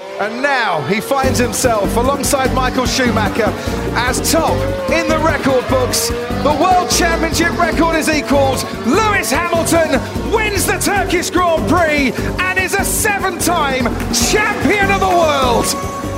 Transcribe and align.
And 0.00 0.42
now 0.42 0.80
he 0.88 1.00
finds 1.00 1.38
himself 1.38 1.96
alongside 1.96 2.52
Michael 2.52 2.84
Schumacher 2.84 3.52
as 3.94 4.32
top 4.32 4.56
in 4.90 5.06
the 5.08 5.18
record 5.18 5.64
books. 5.68 6.08
The 6.42 6.56
World 6.60 6.90
Championship 6.90 7.56
record 7.58 7.96
is 7.96 8.08
equalled. 8.08 8.66
Lewis 8.86 9.30
Hamilton 9.30 10.00
wins 10.32 10.66
the 10.66 10.78
Turkish 10.78 11.30
Grand 11.30 11.68
Prix 11.68 12.12
and 12.38 12.58
is 12.58 12.74
a 12.74 12.84
seven 12.84 13.38
time 13.38 13.84
champion 14.12 14.90
of 14.90 14.98
the 14.98 15.14
world. 15.14 15.76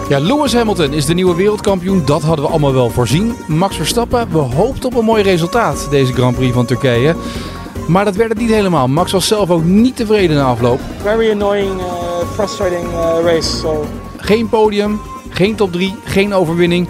Ja, 0.08 0.18
Lewis 0.18 0.52
Hamilton 0.52 0.92
is 0.92 1.06
de 1.06 1.14
nieuwe 1.14 1.34
wereldkampioen. 1.34 2.04
Dat 2.04 2.22
hadden 2.22 2.44
we 2.44 2.50
allemaal 2.50 2.72
wel 2.72 2.90
voorzien. 2.90 3.36
Max 3.46 3.76
Verstappen, 3.76 4.32
we 4.32 4.38
hoopten 4.38 4.88
op 4.88 4.94
een 4.94 5.04
mooi 5.04 5.22
resultaat 5.22 5.86
deze 5.90 6.12
Grand 6.12 6.36
Prix 6.36 6.54
van 6.54 6.66
Turkije. 6.66 7.14
Maar 7.88 8.04
dat 8.04 8.16
werd 8.16 8.30
het 8.30 8.38
niet 8.38 8.50
helemaal. 8.50 8.88
Max 8.88 9.12
was 9.12 9.26
zelf 9.26 9.50
ook 9.50 9.64
niet 9.64 9.96
tevreden 9.96 10.36
na 10.36 10.44
afloop. 10.44 10.80
Very 11.02 11.30
annoying, 11.30 11.80
uh, 11.80 12.05
frustrating 12.34 12.84
uh, 12.88 13.16
race. 13.24 13.66
Geen 14.16 14.48
podium, 14.48 15.00
geen 15.28 15.54
top 15.54 15.72
3, 15.72 15.94
geen 16.04 16.34
overwinning. 16.34 16.88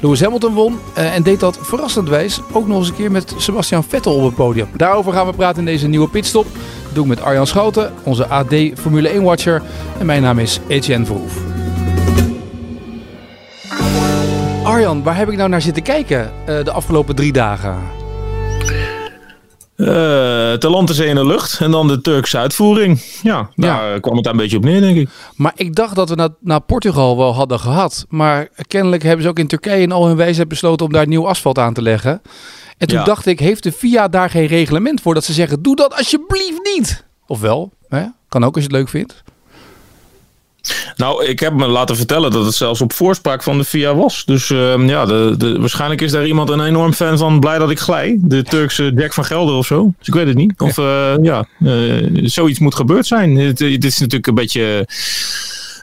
Lewis 0.00 0.20
Hamilton 0.20 0.54
won 0.54 0.78
uh, 0.98 1.14
en 1.14 1.22
deed 1.22 1.40
dat 1.40 1.58
verrassendwijs 1.60 2.40
ook 2.52 2.66
nog 2.66 2.78
eens 2.78 2.88
een 2.88 2.94
keer 2.94 3.10
met 3.10 3.34
Sebastian 3.36 3.84
Vettel 3.84 4.14
op 4.14 4.24
het 4.24 4.34
podium. 4.34 4.68
Daarover 4.76 5.12
gaan 5.12 5.26
we 5.26 5.32
praten 5.32 5.58
in 5.58 5.64
deze 5.64 5.86
nieuwe 5.86 6.08
pitstop. 6.08 6.46
Dat 6.84 6.94
doe 6.94 7.02
ik 7.02 7.08
met 7.08 7.22
Arjan 7.22 7.46
Schouten, 7.46 7.92
onze 8.02 8.26
AD 8.26 8.54
Formule 8.74 9.08
1 9.08 9.22
watcher. 9.22 9.62
En 9.98 10.06
mijn 10.06 10.22
naam 10.22 10.38
is 10.38 10.60
Etienne 10.66 11.06
Verhoef. 11.06 11.36
Arjan, 14.62 15.02
waar 15.02 15.16
heb 15.16 15.30
ik 15.30 15.36
nou 15.36 15.48
naar 15.48 15.62
zitten 15.62 15.82
kijken 15.82 16.32
de 16.44 16.70
afgelopen 16.70 17.14
drie 17.14 17.32
dagen? 17.32 18.03
Uh, 19.76 19.86
te 20.52 20.68
land, 20.70 20.86
te 20.86 20.94
zee 20.94 21.08
en 21.08 21.14
de 21.14 21.26
lucht. 21.26 21.60
En 21.60 21.70
dan 21.70 21.88
de 21.88 22.00
Turkse 22.00 22.38
uitvoering. 22.38 23.02
Ja, 23.22 23.50
daar 23.54 23.92
ja. 23.92 23.98
kwam 23.98 24.14
het 24.14 24.24
daar 24.24 24.32
een 24.32 24.38
beetje 24.38 24.56
op 24.56 24.64
neer, 24.64 24.80
denk 24.80 24.96
ik. 24.96 25.08
Maar 25.36 25.52
ik 25.56 25.74
dacht 25.74 25.94
dat 25.94 26.08
we 26.08 26.14
naar, 26.14 26.28
naar 26.40 26.60
Portugal 26.60 27.16
wel 27.16 27.34
hadden 27.34 27.60
gehad. 27.60 28.04
Maar 28.08 28.48
kennelijk 28.68 29.02
hebben 29.02 29.22
ze 29.22 29.28
ook 29.28 29.38
in 29.38 29.46
Turkije 29.46 29.82
in 29.82 29.92
al 29.92 30.06
hun 30.06 30.16
wijsheid 30.16 30.48
besloten 30.48 30.86
om 30.86 30.92
daar 30.92 31.06
nieuw 31.06 31.28
asfalt 31.28 31.58
aan 31.58 31.74
te 31.74 31.82
leggen. 31.82 32.22
En 32.78 32.88
toen 32.88 32.98
ja. 32.98 33.04
dacht 33.04 33.26
ik, 33.26 33.40
heeft 33.40 33.62
de 33.62 33.72
FIA 33.72 34.08
daar 34.08 34.30
geen 34.30 34.46
reglement 34.46 35.00
voor 35.00 35.14
dat 35.14 35.24
ze 35.24 35.32
zeggen, 35.32 35.62
doe 35.62 35.76
dat 35.76 35.96
alsjeblieft 35.96 36.60
niet? 36.74 37.04
Of 37.26 37.40
wel, 37.40 37.72
hè? 37.88 38.04
kan 38.28 38.44
ook 38.44 38.54
als 38.54 38.64
je 38.64 38.70
het 38.70 38.78
leuk 38.78 38.88
vindt. 38.88 39.22
Nou, 40.96 41.24
ik 41.24 41.40
heb 41.40 41.52
me 41.52 41.66
laten 41.66 41.96
vertellen 41.96 42.30
dat 42.30 42.44
het 42.44 42.54
zelfs 42.54 42.80
op 42.80 42.92
voorspraak 42.92 43.42
van 43.42 43.58
de 43.58 43.64
FIA 43.64 43.94
was. 43.94 44.24
Dus 44.24 44.48
uh, 44.48 44.88
ja, 44.88 45.04
de, 45.06 45.34
de, 45.38 45.58
waarschijnlijk 45.58 46.00
is 46.00 46.10
daar 46.10 46.26
iemand 46.26 46.48
een 46.48 46.64
enorm 46.64 46.92
fan 46.92 47.18
van 47.18 47.40
blij 47.40 47.58
dat 47.58 47.70
ik 47.70 47.78
glij. 47.78 48.18
De 48.20 48.42
Turkse 48.42 48.92
Jack 48.94 49.12
van 49.12 49.24
Gelder 49.24 49.54
of 49.54 49.66
zo. 49.66 49.92
Dus 49.98 50.08
ik 50.08 50.14
weet 50.14 50.26
het 50.26 50.36
niet. 50.36 50.52
Of 50.60 50.78
uh, 50.78 51.14
ja, 51.22 51.46
uh, 51.58 52.08
zoiets 52.22 52.58
moet 52.58 52.74
gebeurd 52.74 53.06
zijn. 53.06 53.36
Het, 53.36 53.58
het 53.58 53.84
is 53.84 53.98
natuurlijk 53.98 54.26
een 54.26 54.34
beetje 54.34 54.86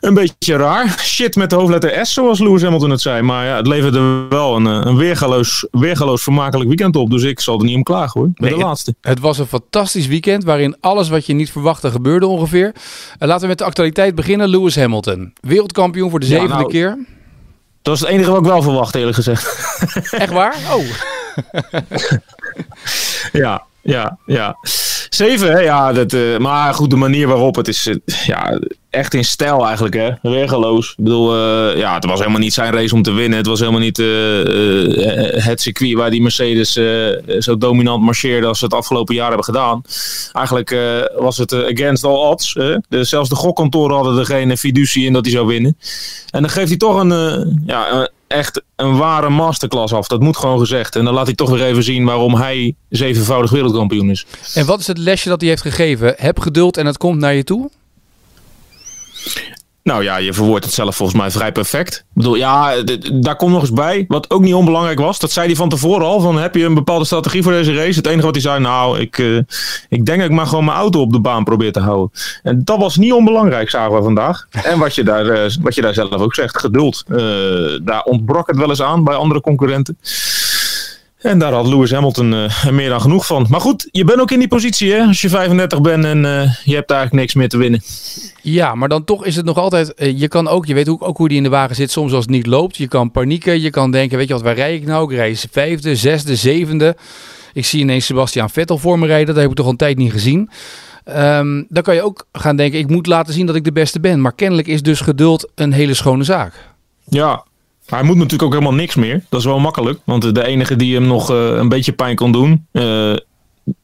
een 0.02 0.13
beetje 0.13 0.55
raar. 0.55 0.95
Shit 0.99 1.35
met 1.35 1.49
de 1.49 1.55
hoofdletter 1.55 2.05
S, 2.05 2.13
zoals 2.13 2.39
Lewis 2.39 2.61
Hamilton 2.61 2.89
het 2.89 3.02
zei. 3.02 3.21
Maar 3.21 3.45
ja, 3.45 3.55
het 3.55 3.67
leverde 3.67 4.25
wel 4.30 4.55
een, 4.55 4.66
een 4.66 4.97
weergaloos, 4.97 5.67
weergaloos 5.71 6.23
vermakelijk 6.23 6.67
weekend 6.67 6.95
op. 6.95 7.09
Dus 7.09 7.23
ik 7.23 7.39
zal 7.39 7.59
er 7.59 7.66
niet 7.66 7.75
om 7.75 7.83
klagen 7.83 8.19
hoor. 8.19 8.29
Met 8.33 8.49
Nee, 8.49 8.59
de 8.59 8.66
laatste. 8.66 8.95
Het 9.02 9.19
was 9.19 9.38
een 9.38 9.47
fantastisch 9.47 10.07
weekend 10.07 10.44
waarin 10.44 10.75
alles 10.79 11.09
wat 11.09 11.25
je 11.25 11.33
niet 11.33 11.52
verwachtte 11.52 11.91
gebeurde 11.91 12.27
ongeveer. 12.27 12.66
Uh, 12.66 13.27
laten 13.27 13.41
we 13.41 13.47
met 13.47 13.57
de 13.57 13.63
actualiteit 13.63 14.16
beginnen. 14.16 14.47
Lewis 14.50 14.75
Hamilton, 14.75 15.34
wereldkampioen 15.41 16.09
voor 16.09 16.19
de 16.19 16.25
Ja, 16.25 16.31
zevende 16.31 16.56
nou, 16.56 16.69
keer. 16.69 17.06
Dat 17.81 17.95
is 17.95 18.00
het 18.01 18.09
enige 18.09 18.29
wat 18.31 18.39
ik 18.39 18.45
wel 18.45 18.62
verwacht, 18.62 18.95
eerlijk 18.95 19.16
gezegd. 19.16 19.45
Echt 20.12 20.31
waar? 20.33 20.56
Oh. 20.72 20.83
Ja, 23.31 23.63
ja, 23.81 24.18
ja. 24.25 24.56
Zeven? 25.16 25.63
Ja, 25.63 25.94
dat, 25.94 26.13
eh, 26.13 26.38
maar 26.38 26.73
goed, 26.73 26.89
de 26.89 26.95
manier 26.95 27.27
waarop 27.27 27.55
het 27.55 27.67
is, 27.67 27.88
eh, 27.88 27.95
ja, 28.25 28.59
echt 28.89 29.13
in 29.13 29.23
stijl 29.23 29.66
eigenlijk, 29.66 29.95
hè. 29.95 30.09
Weergeloos. 30.22 30.89
Ik 30.89 31.03
bedoel, 31.03 31.35
eh, 31.35 31.77
ja, 31.77 31.94
het 31.94 32.05
was 32.05 32.19
helemaal 32.19 32.39
niet 32.39 32.53
zijn 32.53 32.73
race 32.73 32.95
om 32.95 33.01
te 33.01 33.11
winnen. 33.11 33.38
Het 33.38 33.47
was 33.47 33.59
helemaal 33.59 33.79
niet 33.79 33.97
het 35.44 35.61
circuit 35.61 35.94
waar 35.94 36.09
die 36.09 36.21
Mercedes 36.21 36.71
zo 37.39 37.57
dominant 37.57 38.03
marcheerde 38.03 38.47
als 38.47 38.59
ze 38.59 38.66
het 38.66 38.73
afgelopen 38.73 39.16
jaar 39.16 39.27
hebben 39.27 39.45
gedaan. 39.45 39.81
Eigenlijk 40.31 40.75
was 41.16 41.38
het 41.38 41.53
against 41.53 42.03
all 42.03 42.29
odds. 42.29 42.57
Zelfs 42.89 43.29
de 43.29 43.35
gokkantoren 43.35 43.95
hadden 43.95 44.17
er 44.17 44.25
geen 44.25 44.57
fiducie 44.57 45.05
in 45.05 45.13
dat 45.13 45.25
hij 45.25 45.33
zou 45.33 45.47
winnen. 45.47 45.77
En 46.29 46.41
dan 46.41 46.50
geeft 46.50 46.69
hij 46.69 46.77
toch 46.77 47.00
een, 47.00 47.63
ja, 47.66 48.09
echt 48.31 48.62
een 48.75 48.97
ware 48.97 49.30
masterclass 49.30 49.94
af. 49.94 50.08
Dat 50.08 50.22
moet 50.22 50.38
gewoon 50.38 50.59
gezegd. 50.59 50.96
En 50.96 51.06
dan 51.06 51.14
laat 51.14 51.25
hij 51.25 51.36
toch 51.36 51.50
weer 51.50 51.66
even 51.66 51.84
zien 51.84 52.06
waarom 52.06 52.36
hij 52.36 52.75
zevenvoudig 52.90 53.52
wereldkampioen 53.52 54.09
is. 54.09 54.25
En 54.53 54.66
wat 54.66 54.80
is 54.80 54.88
het 54.88 54.97
lesje 54.97 55.30
dat 55.30 55.42
hij 55.42 55.50
heeft 55.50 55.62
gegeven? 55.62 56.14
Heb 56.18 56.40
geduld 56.40 56.78
en 56.78 56.86
het 56.86 56.97
komt 56.97 57.19
naar 57.19 57.34
je 57.34 57.44
toe? 57.44 57.69
Nou 59.84 60.03
ja, 60.03 60.18
je 60.18 60.34
verwoordt 60.34 60.66
het 60.66 60.74
zelf 60.74 60.96
volgens 60.96 61.18
mij 61.18 61.31
vrij 61.31 61.52
perfect. 61.52 61.96
Ik 61.96 62.06
bedoel, 62.14 62.36
ja, 62.36 62.84
daar 63.14 63.36
komt 63.36 63.52
nog 63.52 63.62
eens 63.62 63.72
bij. 63.72 64.06
Wat 64.08 64.30
ook 64.30 64.42
niet 64.42 64.53
onbelangrijk 64.53 65.00
was. 65.00 65.19
Dat 65.19 65.31
zei 65.31 65.46
hij 65.47 65.56
van 65.56 65.69
tevoren 65.69 66.06
al. 66.06 66.19
Van, 66.19 66.38
heb 66.38 66.56
je 66.56 66.66
een 66.66 66.74
bepaalde 66.74 67.06
strategie 67.06 67.44
voor 67.44 67.52
deze 67.52 67.74
race? 67.74 67.97
Het 67.97 68.08
enige 68.08 68.25
wat 68.25 68.34
hij 68.34 68.44
zei, 68.44 68.59
nou, 68.59 69.00
ik, 69.00 69.18
eh, 69.18 69.38
ik 69.90 70.06
denk 70.06 70.19
dat 70.19 70.30
ik 70.30 70.36
maar 70.36 70.47
gewoon 70.47 70.66
mijn 70.66 70.78
auto 70.78 71.00
op 71.00 71.12
de 71.12 71.19
baan 71.19 71.44
probeer 71.44 71.72
te 71.72 71.80
houden. 71.80 72.12
En 72.44 72.62
dat 72.64 72.78
was 72.78 72.97
niet 72.97 73.14
onbelangrijk, 73.14 73.69
zagen 73.69 73.96
we 73.96 74.03
vandaag. 74.03 74.47
En 74.64 74.80
wat 74.80 74.96
je 74.96 75.03
daar, 75.03 75.30
eh, 75.30 75.52
wat 75.62 75.75
je 75.75 75.81
daar 75.81 75.94
zelf 75.94 76.13
ook 76.13 76.36
zegt, 76.36 76.59
geduld. 76.59 77.03
Eh, 77.08 77.18
daar 77.84 78.03
ontbrak 78.03 78.48
het 78.48 78.58
wel 78.58 78.69
eens 78.69 78.81
aan 78.81 79.03
bij 79.03 79.16
andere 79.16 79.42
concurrenten. 79.42 79.98
En 81.21 81.39
daar 81.39 81.53
had 81.53 81.67
Lewis 81.67 81.91
Hamilton 81.91 82.33
eh, 82.33 82.65
er 82.65 82.73
meer 82.73 82.89
dan 82.89 83.01
genoeg 83.01 83.25
van. 83.25 83.45
Maar 83.49 83.61
goed, 83.61 83.87
je 83.91 84.03
bent 84.03 84.19
ook 84.19 84.31
in 84.31 84.39
die 84.39 84.47
positie, 84.47 84.91
hè? 84.93 85.05
Als 85.05 85.21
je 85.21 85.29
35 85.29 85.81
bent 85.81 86.05
en 86.05 86.25
eh, 86.25 86.53
je 86.63 86.75
hebt 86.75 86.91
eigenlijk 86.91 87.21
niks 87.21 87.33
meer 87.33 87.49
te 87.49 87.57
winnen. 87.57 87.81
Ja, 88.41 88.75
maar 88.75 88.89
dan 88.89 89.03
toch 89.03 89.25
is 89.25 89.35
het 89.35 89.45
nog 89.45 89.57
altijd. 89.57 89.93
eh, 89.93 90.19
Je 90.19 90.27
kan 90.27 90.47
ook, 90.47 90.65
je 90.65 90.73
weet 90.73 90.89
ook, 90.89 91.03
ook 91.07 91.17
hoe 91.17 91.27
die 91.27 91.37
in 91.37 91.43
de 91.43 91.49
wagen 91.49 91.75
zit 91.75 91.91
soms 91.91 92.11
als 92.13 92.21
het 92.23 92.33
niet 92.33 92.45
loopt. 92.47 92.77
Je 92.77 92.87
kan 92.87 93.11
panieken. 93.11 93.61
Je 93.61 93.69
kan 93.69 93.91
denken, 93.91 94.17
weet 94.17 94.27
je 94.27 94.33
wat, 94.33 94.43
waar 94.43 94.55
rij 94.55 94.75
ik 94.75 94.85
nou? 94.85 95.11
Ik 95.11 95.17
rij 95.17 95.35
vijfde, 95.51 95.95
zesde, 95.95 96.35
zevende. 96.35 96.95
Ik 97.53 97.65
zie 97.65 97.79
ineens 97.79 98.05
Sebastian 98.05 98.49
Vettel 98.49 98.77
voor 98.77 98.99
me 98.99 99.05
rijden. 99.07 99.27
Dat 99.33 99.35
heb 99.43 99.49
ik 99.49 99.55
toch 99.55 99.65
al 99.65 99.71
een 99.71 99.77
tijd 99.77 99.97
niet 99.97 100.11
gezien. 100.11 100.49
Ehm, 101.03 101.63
dan 101.69 101.83
kan 101.83 101.95
je 101.95 102.01
ook 102.03 102.25
gaan 102.31 102.55
denken, 102.55 102.79
ik 102.79 102.89
moet 102.89 103.07
laten 103.07 103.33
zien 103.33 103.45
dat 103.45 103.55
ik 103.55 103.63
de 103.63 103.71
beste 103.71 103.99
ben. 103.99 104.21
Maar 104.21 104.33
kennelijk 104.33 104.67
is 104.67 104.81
dus 104.81 104.99
geduld 105.01 105.51
een 105.55 105.71
hele 105.71 105.93
schone 105.93 106.23
zaak. 106.23 106.53
Ja, 107.09 107.45
maar 107.91 108.00
hij 108.00 108.09
moet 108.09 108.18
natuurlijk 108.18 108.44
ook 108.44 108.53
helemaal 108.53 108.79
niks 108.79 108.96
meer. 108.96 109.24
Dat 109.29 109.40
is 109.40 109.46
wel 109.46 109.59
makkelijk. 109.59 110.00
Want 110.03 110.35
de 110.35 110.46
enige 110.46 110.75
die 110.75 110.96
hem 110.96 111.07
nog 111.07 111.29
eh, 111.29 111.47
een 111.47 111.69
beetje 111.69 111.91
pijn 111.91 112.16
kon 112.16 112.31
doen. 112.31 112.68
eh, 112.72 113.13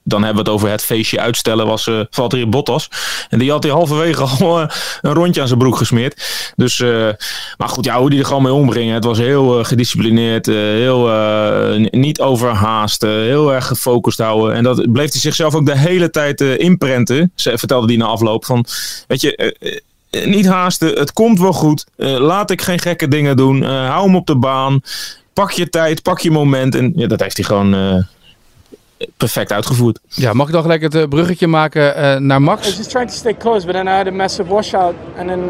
dan 0.04 0.24
hebben 0.24 0.44
we 0.44 0.50
het 0.50 0.60
over 0.60 0.70
het 0.70 0.84
feestje 0.84 1.20
uitstellen. 1.20 1.66
Was 1.68 1.88
uh, 1.88 2.00
Valtteri 2.10 2.46
Bottas. 2.46 2.90
En 3.30 3.40
die 3.40 3.52
had 3.52 3.64
hij 3.64 3.72
halverwege 3.72 4.24
al 4.46 4.60
een 5.02 5.14
rondje 5.14 5.42
aan 5.42 5.48
zijn 5.48 5.60
broek 5.60 5.78
gesmeerd. 5.78 6.52
Dus, 6.56 6.80
maar 7.58 7.70
goed, 7.70 7.86
ja, 7.86 8.00
hoe 8.00 8.10
die 8.10 8.20
er 8.20 8.26
gewoon 8.26 8.44
mee 8.44 8.54
omging. 8.54 8.92
Het 8.92 9.04
was 9.04 9.18
heel 9.18 9.64
gedisciplineerd. 9.64 10.46
heel 10.46 11.10
niet 11.92 12.22
overhaasten. 12.22 13.10
heel 13.10 13.54
erg 13.54 13.68
gefocust 13.68 14.18
houden. 14.18 14.56
En 14.56 14.64
dat 14.64 14.92
bleef 14.92 15.12
hij 15.12 15.22
zichzelf 15.22 15.56
ook 15.56 15.66
de 15.66 15.78
hele 15.78 16.10
tijd 16.10 16.42
inprenten. 16.42 17.32
Ze 17.36 17.58
vertelde 17.58 17.88
hij 17.88 17.96
na 17.98 18.06
afloop. 18.06 18.46
Van, 18.46 18.66
weet 19.08 19.22
je, 19.22 19.56
niet 20.10 20.46
haasten, 20.48 20.88
het 20.90 21.14
komt 21.14 21.40
wel 21.40 21.54
goed. 21.54 21.86
Eh, 21.96 22.18
laat 22.20 22.52
ik 22.52 22.62
geen 22.62 22.80
gekke 22.80 23.08
dingen 23.08 23.38
doen. 23.38 23.64
Eh, 23.64 23.90
hou 23.90 24.06
hem 24.06 24.16
op 24.16 24.28
de 24.28 24.36
baan. 24.38 24.82
Pak 25.34 25.52
je 25.52 25.70
tijd, 25.70 26.02
pak 26.02 26.20
je 26.20 26.32
moment. 26.32 26.76
En 26.76 26.92
ja, 26.96 27.08
dat 27.08 27.20
heeft 27.20 27.38
hij 27.38 27.46
gewoon 27.46 27.74
eh, 27.74 28.04
perfect 29.18 29.52
uitgevoerd. 29.52 30.00
Ja, 30.08 30.34
mag 30.34 30.48
ik 30.48 30.54
dan 30.54 30.62
gelijk 30.62 30.82
het 30.82 30.96
eh, 30.96 31.04
bruggetje 31.08 31.48
maken 31.48 31.96
eh, 31.96 32.18
naar 32.20 32.42
I 32.42 32.46
was 32.46 32.56
Max? 32.56 32.78
just 32.78 32.90
trying 32.90 33.10
to 33.10 33.16
stay 33.16 33.38
close, 33.38 33.66
but 33.66 33.76
then 33.76 33.88
I 33.88 33.92
had 33.92 34.08
a 34.08 34.12
massive 34.12 34.50
washout, 34.50 34.96
and 35.18 35.28
then 35.28 35.42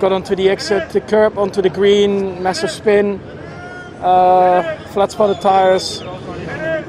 got 0.00 0.12
onto 0.12 0.34
the 0.34 0.48
exit, 0.48 0.90
the 0.90 1.00
curb, 1.06 1.38
onto 1.38 1.60
the 1.62 1.70
green, 1.72 2.42
massive 2.42 2.72
spin, 2.72 3.20
uh, 4.02 4.58
flat 4.90 5.12
spotted 5.12 5.40
tires. 5.40 6.02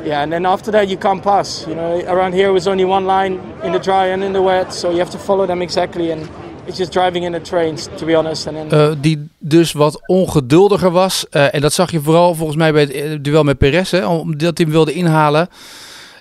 Yeah, 0.03 0.21
and 0.21 0.31
then 0.31 0.45
after 0.45 0.71
that 0.71 0.88
you 0.88 0.97
can't 0.97 1.21
pass. 1.21 1.65
You 1.67 1.75
know, 1.75 2.01
around 2.07 2.33
here 2.33 2.51
was 2.51 2.67
only 2.67 2.85
one 2.85 3.06
line 3.06 3.39
in 3.63 3.71
the 3.71 3.79
dry 3.79 4.11
and 4.13 4.23
in 4.23 4.31
the 4.31 4.41
wet, 4.41 4.73
so 4.73 4.89
you 4.89 5.00
have 5.00 5.11
to 5.11 5.17
follow 5.17 5.45
them 5.45 5.61
exactly. 5.61 6.11
And 6.11 6.27
it's 6.67 6.77
just 6.77 6.91
driving 6.91 7.25
in 7.25 7.31
the 7.31 7.41
trains, 7.41 7.87
to 7.95 8.05
be 8.05 8.15
honest. 8.15 8.47
And 8.47 8.69
then 8.69 8.79
Eh, 8.89 8.95
die 9.01 9.27
dus 9.37 9.71
wat 9.71 10.07
ongeduldiger 10.07 10.91
was. 10.91 11.25
Eh, 11.29 11.53
en 11.53 11.61
dat 11.61 11.73
zag 11.73 11.91
je 11.91 12.01
vooral 12.01 12.35
volgens 12.35 12.57
mij 12.57 12.71
bij 12.71 12.81
het 12.81 12.91
eh, 12.91 13.03
duel 13.21 13.43
met 13.43 13.57
Perez. 13.57 13.91
Hè, 13.91 14.05
omdat 14.05 14.41
hij 14.57 14.65
hem 14.65 14.69
wilde 14.69 14.93
inhalen. 14.93 15.49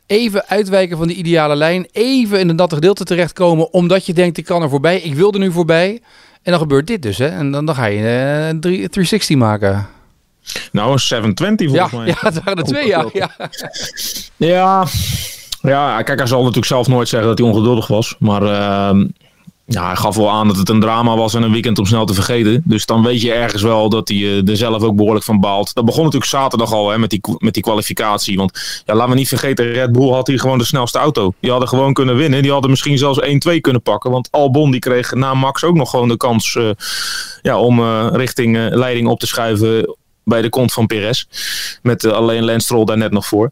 Even 0.06 0.46
uitwijken 0.46 0.96
van 0.96 1.06
die 1.06 1.16
ideale 1.16 1.56
lijn. 1.56 1.86
Even 1.92 2.40
in 2.40 2.48
een 2.48 2.56
natte 2.56 2.74
gedeelte 2.74 3.04
terechtkomen. 3.04 3.72
Omdat 3.72 4.06
je 4.06 4.12
denkt, 4.12 4.38
ik 4.38 4.44
kan 4.44 4.62
er 4.62 4.68
voorbij. 4.70 5.00
Ik 5.00 5.14
wil 5.14 5.32
er 5.32 5.38
nu 5.38 5.52
voorbij. 5.52 6.00
En 6.42 6.50
dan 6.52 6.60
gebeurt 6.60 6.86
dit 6.86 7.02
dus. 7.02 7.18
Hè. 7.18 7.26
En 7.26 7.50
dan, 7.50 7.64
dan 7.66 7.74
ga 7.74 7.84
je 7.84 8.08
een 8.50 8.60
drie- 8.60 8.88
360 8.88 9.36
maken. 9.36 9.86
Nou, 10.72 10.92
een 10.92 10.98
720 11.00 11.68
volgens 11.68 11.90
ja, 11.92 11.98
mij. 11.98 12.06
Ja, 12.06 12.14
het 12.20 12.44
waren 12.44 12.56
er 12.58 12.64
twee, 12.64 12.86
ja. 12.86 13.04
ja. 13.12 13.30
Ja, 14.36 14.86
ja, 15.60 16.02
kijk, 16.02 16.18
hij 16.18 16.26
zal 16.28 16.38
natuurlijk 16.38 16.66
zelf 16.66 16.88
nooit 16.88 17.08
zeggen 17.08 17.28
dat 17.28 17.38
hij 17.38 17.48
ongeduldig 17.48 17.86
was. 17.86 18.16
Maar 18.18 18.42
uh, 18.42 19.04
ja, 19.66 19.86
hij 19.86 19.96
gaf 19.96 20.16
wel 20.16 20.30
aan 20.30 20.48
dat 20.48 20.56
het 20.56 20.68
een 20.68 20.80
drama 20.80 21.16
was 21.16 21.34
en 21.34 21.42
een 21.42 21.52
weekend 21.52 21.78
om 21.78 21.86
snel 21.86 22.06
te 22.06 22.14
vergeten. 22.14 22.62
Dus 22.64 22.86
dan 22.86 23.02
weet 23.02 23.20
je 23.20 23.32
ergens 23.32 23.62
wel 23.62 23.88
dat 23.88 24.08
hij 24.08 24.16
uh, 24.16 24.48
er 24.48 24.56
zelf 24.56 24.82
ook 24.82 24.96
behoorlijk 24.96 25.24
van 25.24 25.40
baalt. 25.40 25.74
Dat 25.74 25.84
begon 25.84 26.04
natuurlijk 26.04 26.30
zaterdag 26.30 26.72
al 26.72 26.90
hè, 26.90 26.98
met, 26.98 27.10
die, 27.10 27.20
met 27.38 27.54
die 27.54 27.62
kwalificatie. 27.62 28.36
Want 28.36 28.82
ja, 28.84 28.94
laten 28.94 29.10
we 29.10 29.18
niet 29.18 29.28
vergeten, 29.28 29.72
Red 29.72 29.92
Bull 29.92 30.10
had 30.10 30.26
hier 30.26 30.40
gewoon 30.40 30.58
de 30.58 30.64
snelste 30.64 30.98
auto. 30.98 31.34
Die 31.40 31.50
hadden 31.50 31.68
gewoon 31.68 31.92
kunnen 31.92 32.16
winnen. 32.16 32.42
Die 32.42 32.52
hadden 32.52 32.70
misschien 32.70 32.98
zelfs 32.98 33.20
1-2 33.20 33.60
kunnen 33.60 33.82
pakken. 33.82 34.10
Want 34.10 34.28
Albon 34.30 34.70
die 34.70 34.80
kreeg 34.80 35.14
na 35.14 35.34
Max 35.34 35.64
ook 35.64 35.74
nog 35.74 35.90
gewoon 35.90 36.08
de 36.08 36.16
kans 36.16 36.54
uh, 36.54 36.70
ja, 37.42 37.58
om 37.58 37.78
uh, 37.78 38.06
richting 38.12 38.74
leiding 38.74 39.08
op 39.08 39.20
te 39.20 39.26
schuiven 39.26 39.96
bij 40.24 40.42
de 40.42 40.48
kont 40.48 40.72
van 40.72 40.86
Perez. 40.86 41.24
Met 41.82 42.04
alleen 42.04 42.44
Lance 42.44 42.64
Stroll 42.64 42.84
daar 42.84 42.96
net 42.96 43.12
nog 43.12 43.26
voor. 43.26 43.50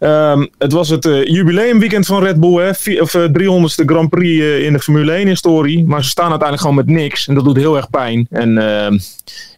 Um, 0.00 0.48
het 0.58 0.72
was 0.72 0.88
het 0.88 1.04
uh, 1.04 1.24
jubileumweekend 1.24 2.06
van 2.06 2.22
Red 2.22 2.40
Bull, 2.40 2.62
hè? 2.62 3.00
Of, 3.00 3.14
uh, 3.14 3.24
300ste 3.24 3.84
Grand 3.84 4.08
Prix 4.08 4.40
uh, 4.40 4.64
in 4.64 4.72
de 4.72 4.78
Formule 4.78 5.12
1 5.12 5.26
historie. 5.26 5.84
Maar 5.84 6.02
ze 6.02 6.10
staan 6.10 6.30
uiteindelijk 6.30 6.60
gewoon 6.60 6.86
met 6.86 6.96
niks. 6.96 7.28
En 7.28 7.34
dat 7.34 7.44
doet 7.44 7.56
heel 7.56 7.76
erg 7.76 7.90
pijn. 7.90 8.26
En 8.30 8.58
ehm, 8.58 8.98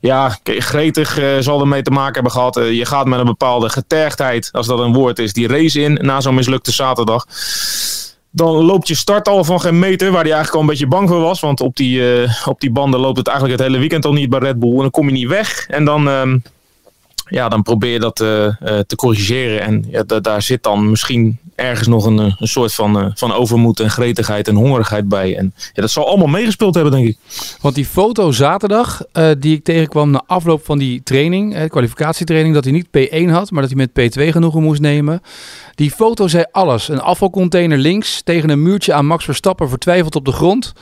ja, 0.00 0.38
gretig 0.44 1.19
eh, 1.19 1.38
zal 1.38 1.61
ermee 1.61 1.82
te 1.82 1.90
maken 1.90 2.14
hebben 2.14 2.32
gehad. 2.32 2.55
je 2.55 2.85
gaat 2.85 3.06
met 3.06 3.19
een 3.19 3.25
bepaalde 3.25 3.69
getergdheid, 3.69 4.49
als 4.52 4.67
dat 4.67 4.79
een 4.79 4.93
woord 4.93 5.19
is, 5.19 5.32
die 5.32 5.49
race 5.49 5.81
in 5.81 5.99
na 6.02 6.20
zo'n 6.20 6.35
mislukte 6.35 6.73
zaterdag. 6.73 7.26
Dan 8.31 8.64
loopt 8.64 8.88
je 8.88 8.94
start 8.94 9.29
al 9.29 9.44
van 9.44 9.61
geen 9.61 9.79
meter, 9.79 10.11
waar 10.11 10.23
hij 10.23 10.32
eigenlijk 10.32 10.55
al 10.55 10.61
een 10.61 10.67
beetje 10.67 10.87
bang 10.87 11.08
voor 11.08 11.20
was. 11.20 11.41
Want 11.41 11.61
op 11.61 11.76
die, 11.76 12.02
op 12.44 12.61
die 12.61 12.70
banden 12.70 13.00
loopt 13.00 13.19
het 13.19 13.26
eigenlijk 13.26 13.58
het 13.58 13.67
hele 13.67 13.81
weekend 13.81 14.05
al 14.05 14.12
niet 14.12 14.31
bij 14.31 14.38
Red 14.38 14.58
Bull. 14.58 14.73
En 14.73 14.76
dan 14.76 14.91
kom 14.91 15.06
je 15.06 15.12
niet 15.12 15.29
weg. 15.29 15.67
En 15.69 15.84
dan 15.84 16.08
ehm, 16.08 16.38
ja, 17.28 17.48
dan 17.48 17.62
probeer 17.62 17.92
je 17.92 17.98
dat 17.98 18.20
uh, 18.20 18.44
uh, 18.44 18.52
te 18.86 18.96
corrigeren. 18.96 19.60
En 19.60 19.84
ja, 19.90 20.02
daar 20.02 20.42
zit 20.42 20.62
dan 20.62 20.90
misschien 20.90 21.38
ergens 21.54 21.88
nog 21.88 22.04
een, 22.04 22.19
een 22.19 22.48
soort 22.48 22.75
van, 22.75 22.98
uh, 22.98 23.10
van 23.14 23.32
overmoed 23.32 23.80
en 23.80 23.90
gretigheid 23.90 24.48
en 24.48 24.54
hongerigheid 24.54 25.08
bij. 25.08 25.36
En 25.36 25.52
ja, 25.72 25.82
dat 25.82 25.90
zal 25.90 26.06
allemaal 26.08 26.26
meegespeeld 26.26 26.75
hebben, 26.75 26.92
denk 26.92 27.08
ik. 27.08 27.16
Want 27.60 27.75
die 27.75 27.86
foto 27.86 28.32
zaterdag 28.32 29.02
die 29.38 29.56
ik 29.56 29.64
tegenkwam 29.64 30.10
na 30.10 30.22
afloop 30.26 30.64
van 30.64 30.78
die 30.78 31.02
training, 31.02 31.69
kwalificatietraining, 31.69 32.54
dat 32.54 32.64
hij 32.64 32.72
niet 32.72 32.86
P1 32.86 33.31
had, 33.31 33.50
maar 33.50 33.62
dat 33.62 33.72
hij 33.76 33.88
met 33.94 34.19
P2 34.19 34.28
genoegen 34.28 34.62
moest 34.62 34.81
nemen. 34.81 35.22
Die 35.74 35.90
foto 35.90 36.28
zei 36.28 36.44
alles. 36.50 36.88
Een 36.88 37.00
afvalcontainer 37.00 37.78
links 37.78 38.22
tegen 38.22 38.50
een 38.50 38.62
muurtje 38.62 38.92
aan 38.92 39.06
Max 39.06 39.24
Verstappen 39.24 39.69
vertwijfeld 39.69 40.16
op 40.16 40.24
de 40.24 40.32
grond. 40.32 40.72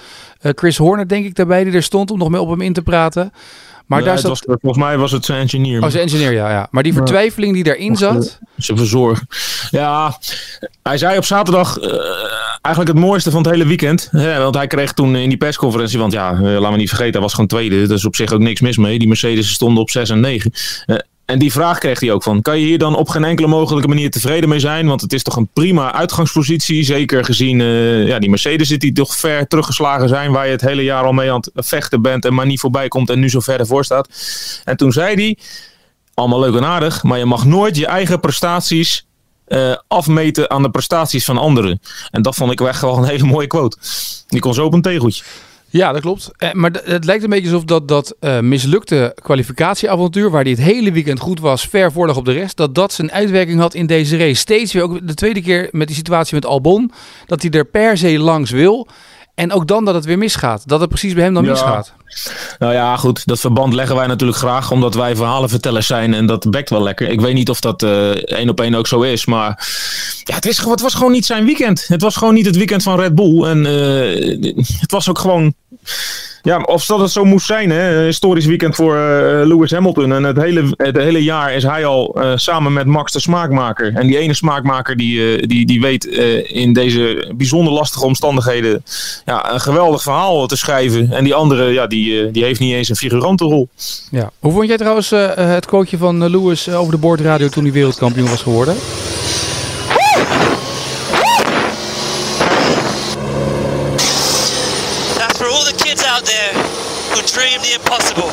Chris 0.40 0.76
Horner, 0.76 1.08
denk 1.08 1.24
ik, 1.24 1.34
daarbij, 1.34 1.64
die 1.64 1.72
er 1.72 1.82
stond 1.82 2.10
om 2.10 2.18
nog 2.18 2.28
mee 2.28 2.40
op 2.40 2.50
hem 2.50 2.60
in 2.60 2.72
te 2.72 2.82
praten. 2.82 3.32
Maar 3.86 3.98
nee, 3.98 4.08
daar 4.08 4.18
zat... 4.18 4.28
was, 4.28 4.42
volgens 4.60 4.84
mij 4.84 4.98
was 4.98 5.12
het 5.12 5.24
zijn 5.24 5.40
engineer. 5.40 5.82
Oh, 5.82 5.90
zijn 5.90 6.02
engineer, 6.02 6.32
ja, 6.32 6.50
ja. 6.50 6.68
Maar 6.70 6.82
die 6.82 6.92
vertwijfeling 6.92 7.54
die 7.54 7.64
daarin 7.64 7.96
zat... 7.96 8.38
Zijn 8.56 8.78
verzorg. 8.78 9.22
Ja, 9.70 10.18
hij 10.82 10.98
zei 10.98 11.16
op 11.16 11.24
zaterdag 11.24 11.78
uh, 11.78 11.92
eigenlijk 12.62 12.96
het 12.96 13.06
mooiste 13.06 13.30
van 13.30 13.42
het 13.42 13.50
hele 13.50 13.66
weekend. 13.66 14.08
Hè, 14.10 14.38
want 14.38 14.54
hij 14.54 14.66
kreeg 14.66 14.92
toen 14.92 15.16
in 15.16 15.28
die 15.28 15.38
persconferentie... 15.38 15.98
Want 15.98 16.12
ja, 16.12 16.32
uh, 16.32 16.58
laat 16.58 16.70
me 16.70 16.76
niet 16.76 16.88
vergeten, 16.88 17.12
hij 17.12 17.22
was 17.22 17.32
gewoon 17.32 17.48
tweede. 17.48 17.86
Dus 17.86 18.04
op 18.04 18.16
zich 18.16 18.32
ook 18.32 18.40
niks 18.40 18.60
mis 18.60 18.76
mee. 18.76 18.98
Die 18.98 19.08
Mercedes 19.08 19.50
stonden 19.50 19.82
op 19.82 19.90
6 19.90 20.10
en 20.10 20.20
9. 20.20 20.52
Uh, 20.86 20.96
en 21.26 21.38
die 21.38 21.52
vraag 21.52 21.78
kreeg 21.78 22.00
hij 22.00 22.12
ook 22.12 22.22
van, 22.22 22.42
kan 22.42 22.58
je 22.58 22.66
hier 22.66 22.78
dan 22.78 22.96
op 22.96 23.08
geen 23.08 23.24
enkele 23.24 23.48
mogelijke 23.48 23.88
manier 23.88 24.10
tevreden 24.10 24.48
mee 24.48 24.58
zijn? 24.58 24.86
Want 24.86 25.00
het 25.00 25.12
is 25.12 25.22
toch 25.22 25.36
een 25.36 25.48
prima 25.52 25.92
uitgangspositie, 25.92 26.84
zeker 26.84 27.24
gezien 27.24 27.60
uh, 27.60 28.06
ja, 28.06 28.18
die 28.18 28.30
Mercedes 28.30 28.68
die 28.68 28.92
toch 28.92 29.16
ver 29.16 29.46
teruggeslagen 29.46 30.08
zijn, 30.08 30.32
waar 30.32 30.46
je 30.46 30.52
het 30.52 30.60
hele 30.60 30.82
jaar 30.82 31.04
al 31.04 31.12
mee 31.12 31.32
aan 31.32 31.42
het 31.54 31.66
vechten 31.66 32.02
bent 32.02 32.24
en 32.24 32.34
maar 32.34 32.46
niet 32.46 32.60
voorbij 32.60 32.88
komt 32.88 33.10
en 33.10 33.18
nu 33.18 33.30
zo 33.30 33.40
ver 33.40 33.60
ervoor 33.60 33.84
staat. 33.84 34.08
En 34.64 34.76
toen 34.76 34.92
zei 34.92 35.14
hij, 35.14 35.38
allemaal 36.14 36.40
leuk 36.40 36.54
en 36.54 36.64
aardig, 36.64 37.02
maar 37.02 37.18
je 37.18 37.24
mag 37.24 37.44
nooit 37.44 37.76
je 37.76 37.86
eigen 37.86 38.20
prestaties 38.20 39.06
uh, 39.48 39.76
afmeten 39.88 40.50
aan 40.50 40.62
de 40.62 40.70
prestaties 40.70 41.24
van 41.24 41.38
anderen. 41.38 41.80
En 42.10 42.22
dat 42.22 42.34
vond 42.34 42.52
ik 42.52 42.60
echt 42.60 42.80
wel 42.80 42.96
een 42.96 43.04
hele 43.04 43.24
mooie 43.24 43.46
quote. 43.46 43.76
Die 44.28 44.40
kon 44.40 44.54
zo 44.54 44.64
op 44.64 44.72
een 44.72 44.82
tegeltje. 44.82 45.24
Ja, 45.68 45.92
dat 45.92 46.00
klopt. 46.00 46.30
Eh, 46.36 46.52
maar 46.52 46.70
het 46.84 47.04
lijkt 47.04 47.22
een 47.22 47.30
beetje 47.30 47.50
alsof 47.50 47.64
dat, 47.64 47.88
dat 47.88 48.14
uh, 48.20 48.40
mislukte 48.40 49.16
kwalificatieavontuur, 49.22 50.30
waar 50.30 50.42
hij 50.42 50.50
het 50.50 50.60
hele 50.60 50.92
weekend 50.92 51.20
goed 51.20 51.40
was, 51.40 51.66
ver 51.66 51.92
voorlag 51.92 52.16
op 52.16 52.24
de 52.24 52.32
rest, 52.32 52.56
dat 52.56 52.74
dat 52.74 52.92
zijn 52.92 53.12
uitwerking 53.12 53.60
had 53.60 53.74
in 53.74 53.86
deze 53.86 54.16
race. 54.16 54.34
Steeds 54.34 54.72
weer, 54.72 54.82
ook 54.82 55.06
de 55.06 55.14
tweede 55.14 55.42
keer 55.42 55.68
met 55.72 55.86
die 55.86 55.96
situatie 55.96 56.34
met 56.34 56.46
Albon, 56.46 56.92
dat 57.26 57.42
hij 57.42 57.50
er 57.50 57.64
per 57.64 57.98
se 57.98 58.18
langs 58.18 58.50
wil. 58.50 58.88
En 59.36 59.52
ook 59.52 59.66
dan 59.66 59.84
dat 59.84 59.94
het 59.94 60.04
weer 60.04 60.18
misgaat. 60.18 60.68
Dat 60.68 60.80
het 60.80 60.88
precies 60.88 61.14
bij 61.14 61.24
hem 61.24 61.34
dan 61.34 61.44
Ja. 61.44 61.50
misgaat. 61.50 61.92
Nou 62.58 62.72
ja, 62.72 62.96
goed. 62.96 63.26
Dat 63.26 63.40
verband 63.40 63.74
leggen 63.74 63.96
wij 63.96 64.06
natuurlijk 64.06 64.38
graag, 64.38 64.70
omdat 64.70 64.94
wij 64.94 65.16
verhalenvertellers 65.16 65.86
zijn. 65.86 66.14
En 66.14 66.26
dat 66.26 66.50
bekt 66.50 66.70
wel 66.70 66.82
lekker. 66.82 67.08
Ik 67.08 67.20
weet 67.20 67.34
niet 67.34 67.50
of 67.50 67.60
dat 67.60 67.82
eh, 67.82 68.10
één 68.10 68.48
op 68.48 68.60
één 68.60 68.74
ook 68.74 68.86
zo 68.86 69.00
is. 69.02 69.26
Maar 69.26 69.68
ja, 70.24 70.34
het, 70.34 70.46
is, 70.46 70.58
gewoon- 70.58 70.72
het 70.72 70.80
was 70.82 70.94
gewoon 70.94 71.12
niet 71.12 71.26
zijn 71.26 71.44
weekend. 71.44 71.84
Het 71.88 72.02
was 72.02 72.16
gewoon 72.16 72.34
niet 72.34 72.46
het 72.46 72.56
weekend 72.56 72.82
van 72.82 73.00
Red 73.00 73.14
Bull. 73.14 73.44
En 73.44 73.66
eh, 73.66 74.54
het 74.80 74.90
was 74.90 75.08
ook 75.08 75.18
gewoon... 75.18 75.54
Ja, 76.46 76.58
of 76.60 76.86
dat 76.86 77.00
het 77.00 77.10
zo 77.10 77.24
moest 77.24 77.46
zijn, 77.46 77.70
hè? 77.70 78.04
Historisch 78.04 78.46
weekend 78.46 78.74
voor 78.74 78.96
eh, 78.96 79.46
Lewis 79.46 79.70
Hamilton. 79.70 80.12
En 80.12 80.22
het 80.22 80.36
hele, 80.36 80.64
het 80.76 80.96
hele 80.96 81.24
jaar 81.24 81.54
is 81.54 81.62
hij 81.62 81.86
al 81.86 82.14
eh, 82.14 82.32
samen 82.34 82.72
met 82.72 82.86
Max 82.86 83.12
de 83.12 83.20
smaakmaker. 83.20 83.94
En 83.94 84.06
die 84.06 84.18
ene 84.18 84.34
smaakmaker 84.34 84.96
die, 84.96 85.36
eh, 85.36 85.48
die, 85.48 85.66
die 85.66 85.80
weet 85.80 86.04
in 86.44 86.72
deze 86.72 87.32
bijzonder 87.36 87.72
lastige 87.72 88.04
omstandigheden 88.04 88.82
ja, 89.24 89.52
een 89.52 89.60
geweldig 89.60 90.02
verhaal 90.02 90.46
te 90.46 90.56
schrijven. 90.56 91.12
En 91.12 91.24
die 91.24 91.34
andere, 91.34 91.72
ja, 91.72 91.86
die, 91.86 92.30
die 92.30 92.44
heeft 92.44 92.60
niet 92.60 92.74
eens 92.74 92.88
een 92.88 92.96
figurantenrol. 92.96 93.68
Ja. 94.10 94.30
Hoe 94.38 94.52
vond 94.52 94.68
jij 94.68 94.76
trouwens 94.76 95.10
het 95.34 95.66
quoteje 95.66 95.98
van 95.98 96.30
Lewis 96.30 96.68
over 96.68 96.92
de 96.92 96.98
boordradio 96.98 97.48
toen 97.48 97.64
hij 97.64 97.72
wereldkampioen 97.72 98.28
was 98.28 98.42
geworden? 98.42 98.76
The 107.66 107.74
impossible. 107.74 108.30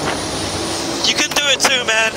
You 1.09 1.15
can 1.15 1.29
do 1.29 1.45
it 1.53 1.59
too, 1.59 1.81
man. 1.85 2.11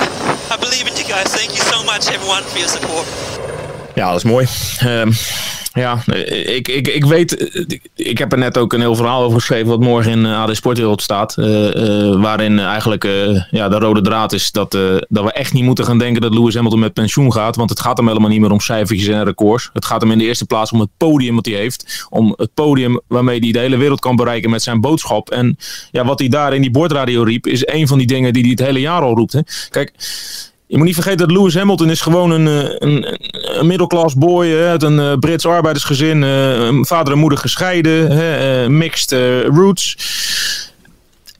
I 0.50 0.56
believe 0.56 0.86
in 0.86 0.94
you 0.96 1.04
guys. 1.04 1.28
Thank 1.38 1.50
you 1.56 1.62
so 1.72 1.82
much, 1.84 2.08
everyone, 2.10 2.42
for 2.42 2.58
your 2.58 2.68
support. 2.68 3.06
Ja, 3.94 4.06
dat 4.08 4.16
is 4.16 4.24
mooi. 4.24 4.46
Ehm, 4.78 5.12
ja, 5.76 6.02
ik, 6.46 6.68
ik, 6.68 6.88
ik 6.88 7.04
weet, 7.04 7.50
ik 7.94 8.18
heb 8.18 8.32
er 8.32 8.38
net 8.38 8.58
ook 8.58 8.72
een 8.72 8.80
heel 8.80 8.94
verhaal 8.94 9.22
over 9.22 9.38
geschreven 9.38 9.68
wat 9.68 9.80
morgen 9.80 10.10
in 10.10 10.26
eh, 10.26 10.42
AD 10.42 10.56
Sportwereld 10.56 11.02
staat. 11.02 11.36
eh, 11.36 12.10
eh, 12.10 12.20
waarin 12.20 12.58
eigenlijk 12.58 13.04
ja, 13.50 13.68
de 13.68 13.78
rode 13.78 14.00
draad 14.00 14.32
is 14.32 14.50
dat, 14.50 14.70
dat 15.08 15.24
we 15.24 15.32
echt 15.32 15.52
niet 15.52 15.64
moeten 15.64 15.84
gaan 15.84 15.98
denken 15.98 16.22
dat 16.22 16.34
Lewis 16.34 16.54
Hamilton 16.54 16.80
met 16.80 16.92
pensioen 16.92 17.32
gaat. 17.32 17.56
Want 17.56 17.70
het 17.70 17.80
gaat 17.80 17.96
hem 17.96 18.06
helemaal 18.08 18.30
niet 18.30 18.40
meer 18.40 18.50
om 18.50 18.60
cijfertjes 18.60 19.08
en 19.08 19.24
records. 19.24 19.70
Het 19.72 19.84
gaat 19.84 20.00
hem 20.00 20.10
in 20.10 20.18
de 20.18 20.24
eerste 20.24 20.46
plaats 20.46 20.72
om 20.72 20.80
het 20.80 20.90
podium 20.96 21.34
wat 21.34 21.46
hij 21.46 21.54
heeft. 21.54 22.06
Om 22.10 22.34
het 22.36 22.54
podium 22.54 23.00
waarmee 23.06 23.38
hij 23.38 23.52
de 23.52 23.58
hele 23.58 23.76
wereld 23.76 24.00
kan 24.00 24.16
bereiken 24.16 24.50
met 24.50 24.62
zijn 24.62 24.80
boodschap. 24.80 25.30
En 25.30 25.56
ja, 25.90 26.04
wat 26.04 26.18
hij 26.18 26.28
daar 26.28 26.54
in 26.54 26.60
die 26.60 26.70
bordradio 26.70 27.22
riep, 27.22 27.46
is 27.46 27.66
een 27.66 27.88
van 27.88 27.98
die 27.98 28.06
dingen 28.06 28.32
die 28.32 28.42
hij 28.42 28.50
het 28.50 28.60
hele 28.60 28.80
jaar 28.80 29.02
al 29.02 29.14
roept. 29.14 29.32
Hè. 29.32 29.40
Kijk, 29.70 29.92
je 30.68 30.76
moet 30.76 30.86
niet 30.86 30.94
vergeten 30.94 31.28
dat 31.28 31.36
Lewis 31.36 31.54
Hamilton 31.54 31.90
is 31.90 32.00
gewoon 32.00 32.30
een, 32.30 32.46
een, 32.86 33.18
een 33.46 33.66
middelklas 33.66 34.14
boy 34.14 34.54
uit 34.54 34.82
een 34.82 34.98
eh, 34.98 35.12
Brits 35.18 35.46
arbeidersgezin. 35.46 36.24
eh, 36.24 36.68
vader 36.80 37.12
en 37.12 37.18
moeder 37.18 37.38
gescheiden, 37.38 38.10
eh, 38.10 38.68
mixed 38.68 39.12
roots. 39.46 39.96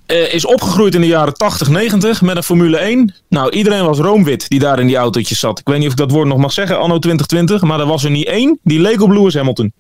Is 0.07 0.47
opgegroeid 0.47 0.95
in 0.95 1.01
de 1.01 1.07
jaren 1.07 1.35
80, 1.35 1.69
90 1.69 2.23
met 2.23 2.37
een 2.37 2.43
Formule 2.43 2.79
1. 2.79 3.15
Nou, 3.29 3.51
iedereen 3.51 3.85
was 3.85 3.99
roomwit 3.99 4.49
die 4.49 4.59
daar 4.59 4.81
in 4.81 4.87
die 4.87 4.97
autootjes 4.97 5.39
zat. 5.39 5.59
Ik 5.59 5.69
weet 5.69 5.79
niet 5.79 5.87
of 5.87 5.93
ik 5.93 5.99
dat 5.99 6.11
woord 6.11 6.29
nog 6.29 6.39
mag 6.39 6.53
zeggen, 6.53 6.79
anno 6.79 6.99
2020. 6.99 7.63
Maar 7.63 7.81
er 7.81 7.87
was 7.87 8.05
er 8.05 8.11
niet 8.11 8.27
één 8.27 8.59
die 8.63 8.81
leek 8.81 9.03
op 9.03 9.11
Lewis 9.11 9.35
Hamilton. 9.35 9.73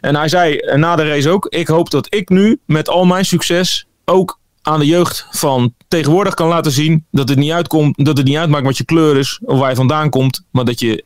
En 0.00 0.16
hij 0.16 0.28
zei 0.28 0.56
na 0.76 0.96
de 0.96 1.08
race 1.08 1.30
ook: 1.30 1.46
Ik 1.46 1.68
hoop 1.68 1.90
dat 1.90 2.14
ik 2.14 2.28
nu 2.28 2.60
met 2.66 2.88
al 2.88 3.04
mijn 3.04 3.24
succes 3.24 3.86
ook 4.04 4.38
aan 4.62 4.78
de 4.78 4.86
jeugd 4.86 5.26
van 5.30 5.74
tegenwoordig 5.88 6.34
kan 6.34 6.48
laten 6.48 6.72
zien 6.72 7.06
dat 7.10 7.28
het 7.28 7.38
niet 7.38 7.52
uitkomt, 7.52 8.04
dat 8.04 8.16
het 8.16 8.26
niet 8.26 8.36
uitmaakt 8.36 8.64
wat 8.64 8.78
je 8.78 8.84
kleur 8.84 9.16
is 9.16 9.40
of 9.44 9.58
waar 9.58 9.70
je 9.70 9.76
vandaan 9.76 10.10
komt, 10.10 10.44
maar 10.50 10.64
dat 10.64 10.80
je 10.80 11.04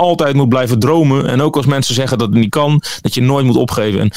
altijd 0.00 0.34
moet 0.34 0.48
blijven 0.48 0.78
dromen. 0.78 1.28
En 1.28 1.40
ook 1.40 1.56
als 1.56 1.66
mensen 1.66 1.94
zeggen 1.94 2.18
dat 2.18 2.28
het 2.28 2.38
niet 2.38 2.50
kan, 2.50 2.82
dat 3.00 3.14
je 3.14 3.22
nooit 3.22 3.46
moet 3.46 3.56
opgeven. 3.56 4.00
En 4.00 4.12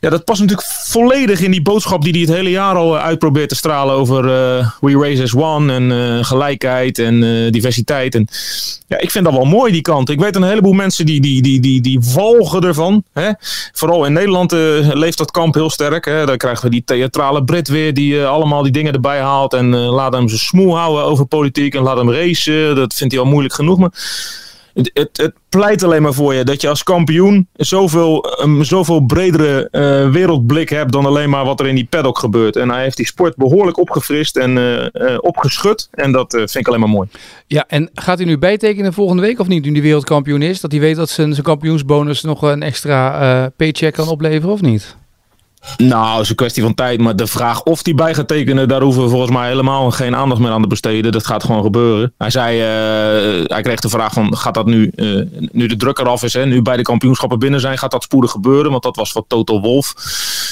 ja, 0.00 0.10
dat 0.10 0.24
past 0.24 0.40
natuurlijk 0.40 0.68
volledig 0.68 1.40
in 1.40 1.50
die 1.50 1.62
boodschap 1.62 2.02
die 2.02 2.12
hij 2.12 2.20
het 2.20 2.30
hele 2.30 2.50
jaar 2.50 2.74
al 2.74 2.96
eh, 2.96 3.04
uitprobeert 3.04 3.48
te 3.48 3.54
stralen 3.54 3.94
over 3.94 4.24
eh, 4.24 4.68
We 4.80 4.98
Race 4.98 5.22
as 5.22 5.34
One 5.34 5.72
en 5.72 5.92
eh, 5.92 6.24
gelijkheid 6.24 6.98
en 6.98 7.20
diversiteit. 7.52 8.14
En 8.14 8.28
ja, 8.86 8.98
ik 8.98 9.10
vind 9.10 9.24
dat 9.24 9.34
wel 9.34 9.44
mooi, 9.44 9.72
die 9.72 9.80
kant. 9.80 10.10
Ik 10.10 10.20
weet 10.20 10.36
een 10.36 10.42
heleboel 10.42 10.72
mensen 10.72 11.06
die, 11.06 11.20
die, 11.20 11.42
die, 11.42 11.60
die, 11.60 11.80
die 11.80 12.00
walgen 12.14 12.62
ervan. 12.62 13.04
Hè? 13.12 13.30
Vooral 13.72 14.04
in 14.04 14.12
Nederland 14.12 14.52
leeft 14.92 15.18
dat 15.18 15.30
kamp 15.30 15.54
heel 15.54 15.70
sterk. 15.70 16.04
Hè? 16.04 16.26
Dan 16.26 16.36
krijgen 16.36 16.64
we 16.64 16.70
die 16.70 16.84
theatrale 16.84 17.44
Brit 17.44 17.68
weer 17.68 17.94
die 17.94 18.24
allemaal 18.24 18.62
die 18.62 18.72
dingen 18.72 18.92
erbij 18.92 19.20
haalt. 19.20 19.52
En 19.52 19.70
laat 19.74 20.12
hem 20.12 20.28
zijn 20.28 20.40
smoel 20.40 20.76
houden 20.76 21.04
over 21.04 21.26
politiek 21.26 21.74
en 21.74 21.82
laat 21.82 21.96
hem 21.96 22.12
racen. 22.12 22.74
Dat 22.74 22.94
vindt 22.94 23.12
hij 23.12 23.22
al 23.22 23.28
moeilijk 23.28 23.54
genoeg. 23.54 23.78
Maar 23.78 23.92
het, 24.76 25.10
het, 25.12 25.32
pleit 25.48 25.82
alleen 25.82 26.02
maar 26.02 26.12
voor 26.12 26.34
je 26.34 26.44
dat 26.44 26.60
je 26.60 26.68
als 26.68 26.82
kampioen 26.82 27.48
zoveel, 27.52 28.40
een 28.42 28.64
zoveel 28.64 29.00
bredere 29.00 29.68
uh, 29.72 30.10
wereldblik 30.12 30.68
hebt 30.68 30.92
dan 30.92 31.06
alleen 31.06 31.30
maar 31.30 31.44
wat 31.44 31.60
er 31.60 31.66
in 31.66 31.74
die 31.74 31.86
paddock 31.90 32.18
gebeurt. 32.18 32.56
En 32.56 32.70
hij 32.70 32.82
heeft 32.82 32.96
die 32.96 33.06
sport 33.06 33.36
behoorlijk 33.36 33.78
opgefrist 33.78 34.36
en 34.36 34.56
uh, 34.56 35.16
opgeschud. 35.20 35.88
En 35.90 36.12
dat 36.12 36.32
vind 36.32 36.54
ik 36.54 36.68
alleen 36.68 36.80
maar 36.80 36.88
mooi. 36.88 37.08
Ja, 37.46 37.64
en 37.68 37.90
gaat 37.94 38.18
hij 38.18 38.26
nu 38.26 38.38
bijtekenen 38.38 38.92
volgende 38.92 39.22
week 39.22 39.38
of 39.38 39.48
niet, 39.48 39.64
nu 39.64 39.72
die 39.72 39.82
wereldkampioen 39.82 40.42
is? 40.42 40.60
Dat 40.60 40.70
hij 40.70 40.80
weet 40.80 40.96
dat 40.96 41.10
zijn, 41.10 41.32
zijn 41.32 41.44
kampioensbonus 41.44 42.22
nog 42.22 42.42
een 42.42 42.62
extra 42.62 43.50
paycheck 43.56 43.94
kan 43.94 44.08
opleveren 44.08 44.52
of 44.52 44.60
niet? 44.60 44.96
Nou, 45.76 46.20
is 46.20 46.28
een 46.28 46.34
kwestie 46.34 46.62
van 46.62 46.74
tijd. 46.74 47.00
Maar 47.00 47.16
de 47.16 47.26
vraag 47.26 47.62
of 47.62 47.80
hij 47.82 47.94
bij 47.94 48.14
gaat 48.14 48.28
tekenen, 48.28 48.68
daar 48.68 48.82
hoeven 48.82 49.02
we 49.02 49.08
volgens 49.08 49.30
mij 49.30 49.48
helemaal 49.48 49.90
geen 49.90 50.16
aandacht 50.16 50.40
meer 50.40 50.50
aan 50.50 50.62
te 50.62 50.68
besteden. 50.68 51.12
Dat 51.12 51.26
gaat 51.26 51.44
gewoon 51.44 51.62
gebeuren. 51.62 52.12
Hij 52.18 52.30
zei, 52.30 52.58
uh, 52.58 53.44
hij 53.46 53.62
kreeg 53.62 53.80
de 53.80 53.88
vraag 53.88 54.12
van, 54.12 54.36
gaat 54.36 54.54
dat 54.54 54.66
nu, 54.66 54.92
uh, 54.96 55.22
nu 55.52 55.66
de 55.66 55.76
druk 55.76 55.98
eraf 55.98 56.22
is, 56.22 56.32
hè, 56.32 56.46
nu 56.46 56.62
bij 56.62 56.76
de 56.76 56.82
kampioenschappen 56.82 57.38
binnen 57.38 57.60
zijn, 57.60 57.78
gaat 57.78 57.90
dat 57.90 58.02
spoedig 58.02 58.30
gebeuren? 58.30 58.70
Want 58.70 58.82
dat 58.82 58.96
was 58.96 59.12
wat 59.12 59.24
Toto 59.28 59.60
Wolf 59.60 59.94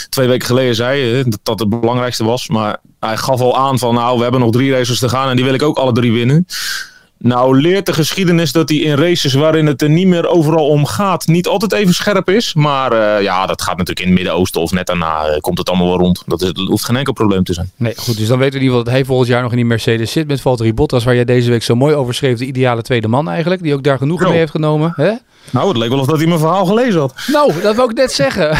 twee 0.09 0.29
weken 0.29 0.47
geleden 0.47 0.75
zei, 0.75 1.23
dat 1.23 1.41
dat 1.43 1.59
het 1.59 1.69
belangrijkste 1.69 2.25
was. 2.25 2.49
Maar 2.49 2.77
hij 3.01 3.17
gaf 3.17 3.41
al 3.41 3.57
aan 3.57 3.79
van, 3.79 3.95
nou, 3.95 4.17
we 4.17 4.23
hebben 4.23 4.41
nog 4.41 4.51
drie 4.51 4.73
races 4.73 4.99
te 4.99 5.09
gaan 5.09 5.29
en 5.29 5.37
die 5.37 5.45
wil 5.45 5.55
ik 5.55 5.63
ook 5.63 5.79
alle 5.79 5.93
drie 5.93 6.13
winnen. 6.13 6.47
Nou 7.25 7.61
leert 7.61 7.87
de 7.87 7.93
geschiedenis 7.93 8.53
dat 8.53 8.69
hij 8.69 8.79
in 8.79 8.97
races 8.97 9.33
waarin 9.33 9.67
het 9.67 9.83
er 9.83 9.91
niet 9.91 10.07
meer 10.07 10.29
overal 10.29 10.69
om 10.69 10.87
gaat, 10.87 11.27
niet 11.27 11.47
altijd 11.47 11.73
even 11.73 11.95
scherp 11.95 12.31
is. 12.31 12.55
Maar 12.55 12.93
uh, 12.93 13.23
ja, 13.23 13.47
dat 13.47 13.63
gaat 13.63 13.77
natuurlijk 13.77 14.07
in 14.07 14.07
het 14.07 14.15
Midden-Oosten 14.15 14.61
of 14.61 14.73
net 14.73 14.87
daarna 14.87 15.31
uh, 15.31 15.39
komt 15.39 15.59
het 15.59 15.69
allemaal 15.69 15.89
wel 15.89 15.99
rond. 15.99 16.23
Dat, 16.27 16.43
is, 16.43 16.53
dat, 16.53 16.67
hoeft 16.67 16.85
geen 16.85 16.97
enkel 16.97 17.13
probleem 17.13 17.45
te 17.45 17.53
zijn. 17.53 17.71
Nee, 17.77 17.93
goed. 17.97 18.17
Dus 18.17 18.29
dan 18.29 18.39
weten 18.39 18.53
we 18.53 18.59
in 18.59 18.65
ieder 18.65 18.69
geval 18.69 18.85
dat 18.85 18.93
hij 18.93 19.05
volgend 19.05 19.29
jaar 19.29 19.43
nog 19.43 19.51
in 19.51 19.57
die 19.57 19.67
Mercedes 19.67 20.13
zit 20.13 20.27
met 20.27 20.41
Valtteri 20.41 20.75
Bottas, 20.75 21.05
waar 21.05 21.15
jij 21.15 21.25
deze 21.25 21.51
week 21.51 21.63
zo 21.63 21.75
mooi 21.75 21.95
over 21.95 22.15
schreef. 22.15 22.39
De 22.39 22.47
ideale 22.47 22.83
tweede 22.83 23.09
man 23.09 23.29
eigenlijk, 23.29 23.63
die 23.63 23.75
ook 23.75 23.83
daar 23.83 23.99
genoegen 23.99 24.29
mee 24.29 24.39
heeft 24.39 24.51
genomen. 24.51 24.93
Hè? 24.97 25.13
Nou, 25.51 25.69
het 25.69 25.77
leek 25.77 25.89
wel 25.89 25.99
of 25.99 26.07
dat 26.07 26.17
hij 26.17 26.27
mijn 26.27 26.39
verhaal 26.39 26.67
gelezen 26.67 27.01
had. 27.01 27.15
Nou, 27.27 27.61
dat 27.63 27.77
wil 27.77 27.91
ik 27.91 27.97
net 27.97 28.13
zeggen. 28.13 28.57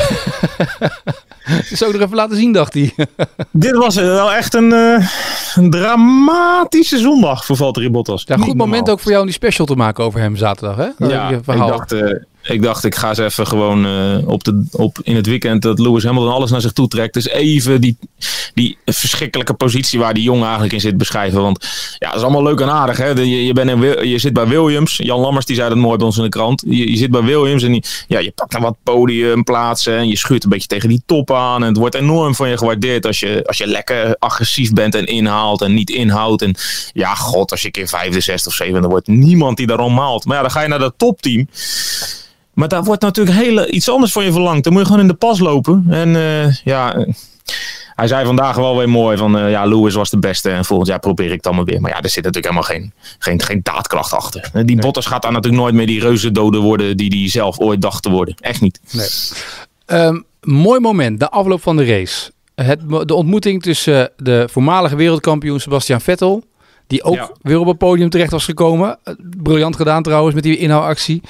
Zou 1.79 1.91
ik 1.91 1.97
er 1.97 2.03
even 2.03 2.17
laten 2.17 2.37
zien, 2.37 2.53
dacht 2.53 2.75
hij. 2.75 2.95
Dit 3.51 3.77
was 3.77 3.95
wel 3.95 4.33
echt 4.33 4.55
een, 4.55 4.71
uh, 4.71 5.09
een 5.55 5.71
dramatische 5.71 6.99
zondag 6.99 7.45
voor 7.45 7.57
Valtteri 7.57 7.91
Bottas. 7.91 8.25
Ja, 8.27 8.37
goed 8.37 8.57
moment 8.57 8.91
ook 8.91 9.01
voor 9.01 9.11
jou 9.11 9.23
om 9.23 9.29
die 9.29 9.37
special 9.37 9.67
te 9.67 9.75
maken 9.75 10.05
over 10.05 10.21
hem 10.21 10.37
zaterdag, 10.37 10.77
hè? 10.77 11.07
Ja, 11.07 11.31
ik 11.31 11.45
dacht, 11.45 11.93
uh, 11.93 12.23
ik 12.45 12.63
dacht, 12.63 12.85
ik 12.85 12.95
ga 12.95 13.09
eens 13.09 13.19
even 13.19 13.47
gewoon 13.47 13.87
uh, 13.87 14.29
op 14.29 14.45
de, 14.45 14.65
op, 14.73 14.99
in 15.03 15.17
het 15.17 15.27
weekend 15.27 15.63
dat 15.63 15.79
Lewis 15.79 16.05
Hamilton 16.05 16.33
alles 16.33 16.51
naar 16.51 16.61
zich 16.61 16.73
toe 16.73 16.89
trekt. 16.89 17.15
Dus 17.15 17.29
even 17.29 17.81
die, 17.81 17.97
die 18.55 18.79
verschrikkelijke 18.85 19.55
positie 19.55 19.99
waar 19.99 20.15
die 20.15 20.23
jongen 20.23 20.43
eigenlijk 20.45 20.73
in 20.73 20.81
zit 20.81 20.97
beschrijven. 20.97 21.43
Want 21.43 21.67
ja, 21.99 22.09
dat 22.09 22.17
is 22.17 22.23
allemaal 22.23 22.43
leuk 22.43 22.61
en 22.61 22.71
aardig. 22.71 22.97
Hè? 22.97 23.09
Je, 23.09 23.45
je, 23.45 23.53
bent 23.53 23.71
in, 23.71 24.09
je 24.09 24.19
zit 24.19 24.33
bij 24.33 24.47
Williams. 24.47 24.97
Jan 24.97 25.21
Lammers 25.21 25.47
die 25.47 25.57
zei 25.57 25.69
dat 25.69 25.79
mooi 25.79 25.97
bij 25.97 26.07
ons 26.07 26.17
in 26.17 26.23
de 26.23 26.29
krant. 26.29 26.63
Je, 26.67 26.91
je 26.91 26.97
zit 26.97 27.11
bij 27.11 27.23
Williams 27.23 27.63
en 27.63 27.83
ja, 28.09 28.19
je 28.19 28.31
pakt 28.31 28.53
dan 28.53 28.63
wat 28.63 28.77
podiumplaatsen. 28.83 29.97
En 29.97 30.09
je 30.09 30.17
schuurt 30.17 30.45
een 30.45 30.51
beetje 30.51 30.69
tegen 30.69 30.89
die 30.89 31.03
top 31.07 31.33
aan. 31.33 31.63
En 31.63 31.69
het 31.69 31.77
wordt 31.77 31.95
enorm 31.95 32.35
van 32.35 32.49
je 32.49 32.59
gewaardeerd 32.59 33.07
als 33.07 33.21
je, 33.21 33.43
als 33.47 33.59
je 33.59 33.67
lekker 33.67 34.17
agressief 34.19 34.73
bent 34.73 34.95
en 34.95 35.07
inhaalt 35.07 35.63
en 35.63 35.75
niet 35.75 35.91
inhoudt. 35.91 36.43
En 36.43 36.55
ja, 36.93 37.15
god, 37.15 37.51
als 37.51 37.63
je 37.63 37.71
keer 37.71 37.89
vijfde, 37.89 38.21
zesde 38.21 38.49
of 38.49 38.55
zevende 38.55 38.89
wordt. 38.89 39.07
Niemand 39.07 39.57
die 39.57 39.67
daarom 39.67 39.95
maalt. 39.95 40.25
Maar 40.25 40.37
ja, 40.37 40.43
dan 40.43 40.51
ga 40.51 40.63
je 40.63 40.69
naar 40.69 40.79
dat 40.79 40.95
topteam. 40.97 41.49
Maar 42.55 42.69
daar 42.69 42.85
wordt 42.85 43.03
natuurlijk 43.03 43.37
hele, 43.37 43.71
iets 43.71 43.89
anders 43.89 44.13
van 44.13 44.25
je 44.25 44.33
verlangd. 44.33 44.65
Dan 44.65 44.73
moet 44.73 44.83
je 44.83 44.89
gewoon 44.89 45.03
in 45.03 45.09
de 45.09 45.15
pas 45.15 45.39
lopen. 45.39 45.87
En 45.89 46.09
uh, 46.09 46.55
ja, 46.55 47.07
hij 47.95 48.07
zei 48.07 48.25
vandaag 48.25 48.57
wel 48.57 48.77
weer 48.77 48.89
mooi 48.89 49.17
van 49.17 49.39
uh, 49.39 49.51
ja, 49.51 49.65
Lewis 49.65 49.95
was 49.95 50.11
de 50.11 50.19
beste 50.19 50.51
en 50.51 50.65
volgend 50.65 50.89
jaar 50.89 50.99
probeer 50.99 51.33
ik 51.33 51.43
dan 51.43 51.55
maar 51.55 51.65
weer. 51.65 51.81
Maar 51.81 51.91
ja, 51.91 52.01
er 52.01 52.09
zit 52.09 52.25
natuurlijk 52.25 52.55
helemaal 52.55 52.79
geen, 52.79 52.93
geen, 53.19 53.43
geen 53.43 53.61
daadkracht 53.63 54.13
achter. 54.13 54.51
Die 54.53 54.65
nee. 54.65 54.77
Bottas 54.77 55.07
gaat 55.07 55.23
daar 55.23 55.33
natuurlijk 55.33 55.63
nooit 55.63 55.75
meer 55.75 55.87
die 55.87 56.01
reuze 56.01 56.33
doden 56.33 56.61
worden 56.61 56.97
die 56.97 57.19
hij 57.21 57.29
zelf 57.31 57.59
ooit 57.59 57.81
dacht 57.81 58.03
te 58.03 58.11
worden. 58.11 58.35
Echt 58.41 58.61
niet. 58.61 58.81
Nee. 58.91 59.09
Um, 60.01 60.25
mooi 60.41 60.81
moment, 60.81 61.21
de 61.21 61.31
afloop 61.31 61.63
van 61.63 61.77
de 61.77 61.85
race. 61.85 62.33
Het, 62.55 62.81
de 62.89 63.15
ontmoeting 63.15 63.63
tussen 63.63 64.11
de 64.17 64.49
voormalige 64.51 64.97
wereldkampioen 64.97 65.61
Sebastian 65.61 66.01
Vettel 66.01 66.45
die 66.87 67.03
ook 67.03 67.15
ja. 67.15 67.31
weer 67.43 67.59
op 67.59 67.67
het 67.67 67.79
podium 67.79 68.11
terecht 68.11 68.31
was 68.31 68.45
gekomen. 68.45 68.99
Briljant 69.43 69.77
gedaan 69.77 70.03
trouwens 70.03 70.35
met 70.35 70.43
die 70.43 70.57
inhoudactie 70.57 71.23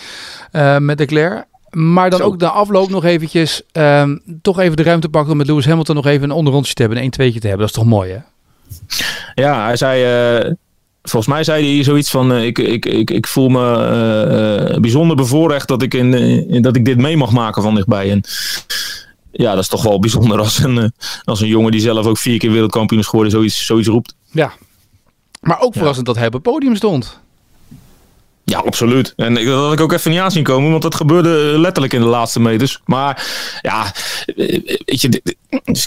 uh, 0.52 0.78
met 0.78 0.98
Leclerc. 0.98 1.44
Maar 1.70 2.10
dan 2.10 2.18
Zo. 2.18 2.24
ook 2.24 2.38
de 2.38 2.48
afloop 2.48 2.90
nog 2.90 3.04
eventjes 3.04 3.62
um, 3.72 4.20
toch 4.42 4.58
even 4.58 4.76
de 4.76 4.82
ruimte 4.82 5.08
pakken 5.08 5.32
om 5.32 5.38
met 5.38 5.46
Lewis 5.46 5.66
Hamilton 5.66 5.94
nog 5.94 6.06
even 6.06 6.22
een 6.22 6.36
onderrondje 6.36 6.74
te 6.74 6.80
hebben. 6.80 6.98
Een 6.98 7.04
1 7.04 7.12
tweetje 7.12 7.40
te 7.40 7.46
hebben. 7.48 7.66
Dat 7.66 7.76
is 7.76 7.82
toch 7.82 7.90
mooi 7.90 8.12
hè? 8.12 8.18
Ja, 9.34 9.64
hij 9.64 9.76
zei... 9.76 10.36
Uh, 10.44 10.52
volgens 11.02 11.32
mij 11.34 11.44
zei 11.44 11.74
hij 11.74 11.84
zoiets 11.84 12.10
van... 12.10 12.32
Uh, 12.32 12.44
ik, 12.44 12.58
ik, 12.58 12.86
ik, 12.86 13.10
ik 13.10 13.26
voel 13.26 13.48
me 13.48 14.78
bijzonder 14.80 15.16
bevoorrecht 15.16 15.68
dat 15.68 15.82
ik, 15.82 15.94
in, 15.94 16.14
in, 16.48 16.62
dat 16.62 16.76
ik 16.76 16.84
dit 16.84 16.98
mee 16.98 17.16
mag 17.16 17.30
maken 17.30 17.62
van 17.62 17.74
dichtbij. 17.74 18.10
En 18.10 18.20
ja, 19.30 19.50
dat 19.50 19.62
is 19.62 19.68
toch 19.68 19.82
wel 19.82 19.98
bijzonder 19.98 20.38
als 20.38 20.58
een, 20.58 20.92
als 21.24 21.40
een 21.40 21.48
jongen 21.48 21.70
die 21.70 21.80
zelf 21.80 22.06
ook 22.06 22.18
vier 22.18 22.38
keer 22.38 22.50
wereldkampioen 22.50 23.00
is 23.00 23.06
geworden 23.06 23.32
zoiets, 23.32 23.66
zoiets 23.66 23.88
roept. 23.88 24.14
Ja, 24.30 24.52
maar 25.44 25.60
ook 25.60 25.72
verrassend 25.72 26.06
ja. 26.06 26.12
dat 26.12 26.16
hij 26.16 26.26
op 26.26 26.32
het 26.32 26.42
podium 26.42 26.76
stond. 26.76 27.22
Ja, 28.46 28.58
absoluut. 28.58 29.12
En 29.16 29.34
dat 29.34 29.46
had 29.46 29.72
ik 29.72 29.80
ook 29.80 29.92
even 29.92 30.10
niet 30.10 30.20
aan 30.20 30.30
zien 30.30 30.42
komen, 30.42 30.70
want 30.70 30.82
dat 30.82 30.94
gebeurde 30.94 31.58
letterlijk 31.58 31.92
in 31.92 32.00
de 32.00 32.06
laatste 32.06 32.40
meters. 32.40 32.80
Maar 32.84 33.26
ja, 33.60 33.92
weet 34.84 35.00
je, 35.00 35.22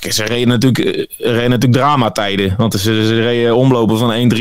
ze 0.10 0.24
reden 0.24 0.48
natuurlijk, 0.48 1.08
reden 1.18 1.50
natuurlijk 1.50 1.82
dramatijden. 1.82 2.54
Want 2.58 2.74
ze, 2.74 2.80
ze 2.80 3.22
reden 3.22 3.56
omlopen 3.56 3.98
van 3.98 4.32
1.43, 4.34 4.40